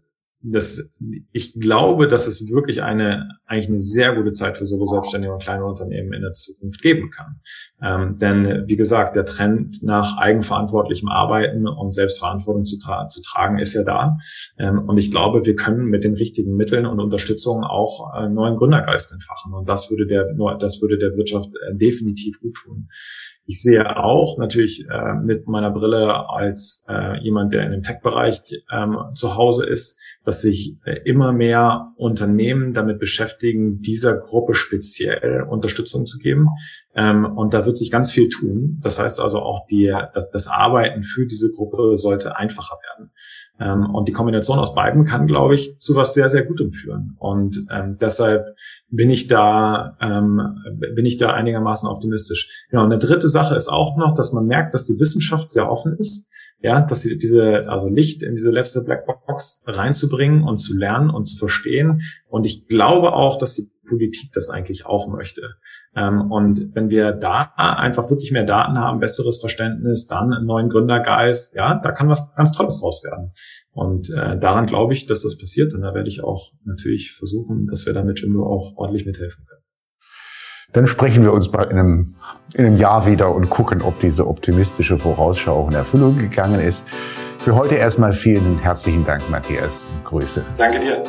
das, 0.42 0.90
ich 1.34 1.60
glaube, 1.60 2.08
dass 2.08 2.28
es 2.28 2.48
wirklich 2.48 2.82
eine, 2.82 3.30
eigentlich 3.46 3.68
eine 3.68 3.80
sehr 3.80 4.16
gute 4.16 4.32
Zeit 4.32 4.56
für 4.56 4.66
Solo-Selbstständige 4.66 5.34
und 5.34 5.42
kleine 5.42 5.66
Unternehmen 5.66 6.14
in 6.14 6.22
der 6.22 6.32
Zukunft 6.32 6.82
geben 6.82 7.12
kann. 7.12 7.42
Ähm, 7.82 8.18
denn, 8.20 8.64
wie 8.68 8.78
gesagt, 8.78 9.18
der 9.18 9.26
Trend 9.26 9.84
nach 9.84 10.18
eigenverantwortlichem 10.18 11.10
Arbeiten 11.10 11.68
und 11.68 11.94
Selbstverantwortung 11.94 12.64
zu, 12.64 12.80
tra 12.80 13.10
zu 13.10 13.22
tragen 13.22 13.60
ist 13.60 13.74
ja 13.74 13.84
da. 13.84 14.18
Ähm, 14.58 14.88
und 14.88 14.98
ich 14.98 15.12
glaube, 15.12 15.46
wir 15.46 15.56
können 15.56 15.86
mit 15.86 16.06
den 16.06 16.14
richtigen 16.14 16.56
Mitteln 16.56 16.86
und 16.86 17.02
Unterstützung 17.02 17.64
auch 17.66 18.14
äh, 18.16 18.30
neuen 18.30 18.56
Gründergeist 18.56 19.12
entfachen. 19.12 19.54
Und 19.54 19.68
das 19.68 19.92
würde 19.92 20.08
der, 20.08 20.26
das 20.58 20.82
würde 20.82 20.98
der 20.98 21.18
Wirtschaft 21.18 21.50
äh, 21.50 21.76
definitiv 21.76 22.40
gut 22.40 22.56
tun. 22.56 22.88
Ich 23.50 23.64
sehe 23.64 23.98
auch 23.98 24.38
natürlich 24.38 24.86
äh, 24.88 25.14
mit 25.16 25.48
meiner 25.48 25.72
Brille 25.72 26.30
als 26.30 26.84
äh, 26.88 27.20
jemand, 27.24 27.52
der 27.52 27.64
in 27.64 27.72
dem 27.72 27.82
Tech-Bereich 27.82 28.44
ähm, 28.72 28.96
zu 29.16 29.38
Hause 29.38 29.66
ist, 29.66 29.98
dass 30.24 30.44
sich 30.44 30.76
äh, 30.86 31.00
immer 31.06 31.34
mehr 31.34 31.92
Unternehmen 31.96 32.76
damit 32.76 33.00
beschäftigen, 33.00 33.82
dieser 33.82 34.18
Gruppe 34.18 34.54
speziell 34.54 35.48
Unterstützung 35.50 36.06
zu 36.06 36.20
geben. 36.20 36.50
Ähm, 36.94 37.26
und 37.26 37.56
da 37.56 37.66
wird 37.66 37.76
sich 37.76 37.90
ganz 37.90 38.12
viel 38.12 38.30
tun. 38.30 38.78
Das 38.84 39.00
heißt 39.00 39.20
also 39.20 39.40
auch 39.40 39.66
die, 39.66 39.92
das, 40.14 40.30
das 40.30 40.48
Arbeiten 40.48 41.02
für 41.02 41.26
diese 41.26 41.52
Gruppe 41.52 41.98
sollte 41.98 42.38
einfacher 42.38 42.78
werden. 42.84 43.10
Ähm, 43.60 43.94
und 43.94 44.08
die 44.08 44.14
Kombination 44.14 44.60
aus 44.60 44.74
beiden 44.74 45.06
kann, 45.06 45.28
glaube 45.28 45.56
ich, 45.56 45.78
zu 45.78 45.96
was 45.96 46.14
sehr, 46.14 46.30
sehr 46.30 46.46
Gutem 46.46 46.72
führen. 46.72 47.16
Und 47.18 47.66
ähm, 47.72 47.98
deshalb 48.00 48.56
bin 48.90 49.10
ich 49.10 49.28
da, 49.28 49.98
ähm, 50.02 50.58
bin 50.96 51.06
ich 51.06 51.18
da 51.18 51.34
einigermaßen 51.34 51.90
optimistisch. 51.90 52.66
Ja, 52.72 52.80
und 52.80 52.86
eine 52.86 53.00
dritte 53.00 53.28
Sache 53.28 53.56
ist 53.56 53.68
auch 53.68 53.98
noch, 53.98 54.14
dass 54.14 54.34
man 54.34 54.46
merkt, 54.46 54.74
dass 54.74 54.86
die 54.86 55.00
Wissenschaft 55.00 55.52
sehr 55.52 55.70
offen 55.70 55.98
ist 55.98 56.30
ja, 56.62 56.82
dass 56.82 57.02
sie 57.02 57.18
diese, 57.18 57.70
also 57.70 57.88
Licht 57.88 58.22
in 58.22 58.36
diese 58.36 58.52
letzte 58.52 58.84
Blackbox 58.84 59.62
reinzubringen 59.66 60.44
und 60.44 60.58
zu 60.58 60.78
lernen 60.78 61.10
und 61.10 61.26
zu 61.26 61.38
verstehen. 61.38 62.02
Und 62.28 62.46
ich 62.46 62.68
glaube 62.68 63.14
auch, 63.14 63.38
dass 63.38 63.56
die 63.56 63.70
Politik 63.90 64.32
das 64.34 64.50
eigentlich 64.50 64.86
auch 64.86 65.10
möchte. 65.10 65.42
Ähm, 65.96 66.32
und 66.32 66.76
wenn 66.76 66.90
wir 66.90 67.12
da 67.12 67.52
einfach 67.58 68.10
wirklich 68.10 68.32
mehr 68.32 68.44
Daten 68.44 68.78
haben, 68.78 69.00
besseres 69.00 69.40
Verständnis, 69.40 70.08
dann 70.08 70.32
einen 70.32 70.46
neuen 70.46 70.70
Gründergeist, 70.70 71.56
ja, 71.56 71.76
da 71.76 71.92
kann 71.92 72.08
was 72.08 72.34
ganz 72.36 72.52
Tolles 72.52 72.80
draus 72.80 73.04
werden. 73.04 73.34
Und 73.72 74.10
äh, 74.12 74.40
daran 74.40 74.68
glaube 74.68 74.94
ich, 74.94 75.06
dass 75.08 75.24
das 75.24 75.38
passiert. 75.38 75.74
Und 75.74 75.82
da 75.82 75.94
werde 75.94 76.08
ich 76.08 76.24
auch 76.24 76.52
natürlich 76.64 77.14
versuchen, 77.14 77.68
dass 77.68 77.86
wir 77.86 77.94
da 77.94 78.04
mit 78.04 78.22
Jimdo 78.22 78.46
auch 78.46 78.78
ordentlich 78.78 79.06
mithelfen 79.06 79.46
können. 79.46 79.60
Dann 80.72 80.86
sprechen 80.86 81.24
wir 81.24 81.34
uns 81.34 81.50
bald 81.50 81.72
in 81.72 81.80
einem, 81.80 82.16
in 82.54 82.66
einem 82.66 82.78
Jahr 82.78 83.08
wieder 83.08 83.34
und 83.34 83.50
gucken, 83.50 83.82
ob 83.82 84.00
diese 84.00 84.28
optimistische 84.28 85.00
Vorausschau 85.00 85.64
auch 85.64 85.68
in 85.68 85.76
Erfüllung 85.76 86.18
gegangen 86.18 86.60
ist. 86.60 86.86
Für 87.40 87.56
heute 87.56 87.76
erstmal 87.76 88.14
vielen 88.14 88.60
herzlichen 88.60 89.06
Dank, 89.06 89.28
Matthias. 89.30 89.88
Grüße. 90.04 90.44
Danke 90.58 90.80
dir. 90.80 91.04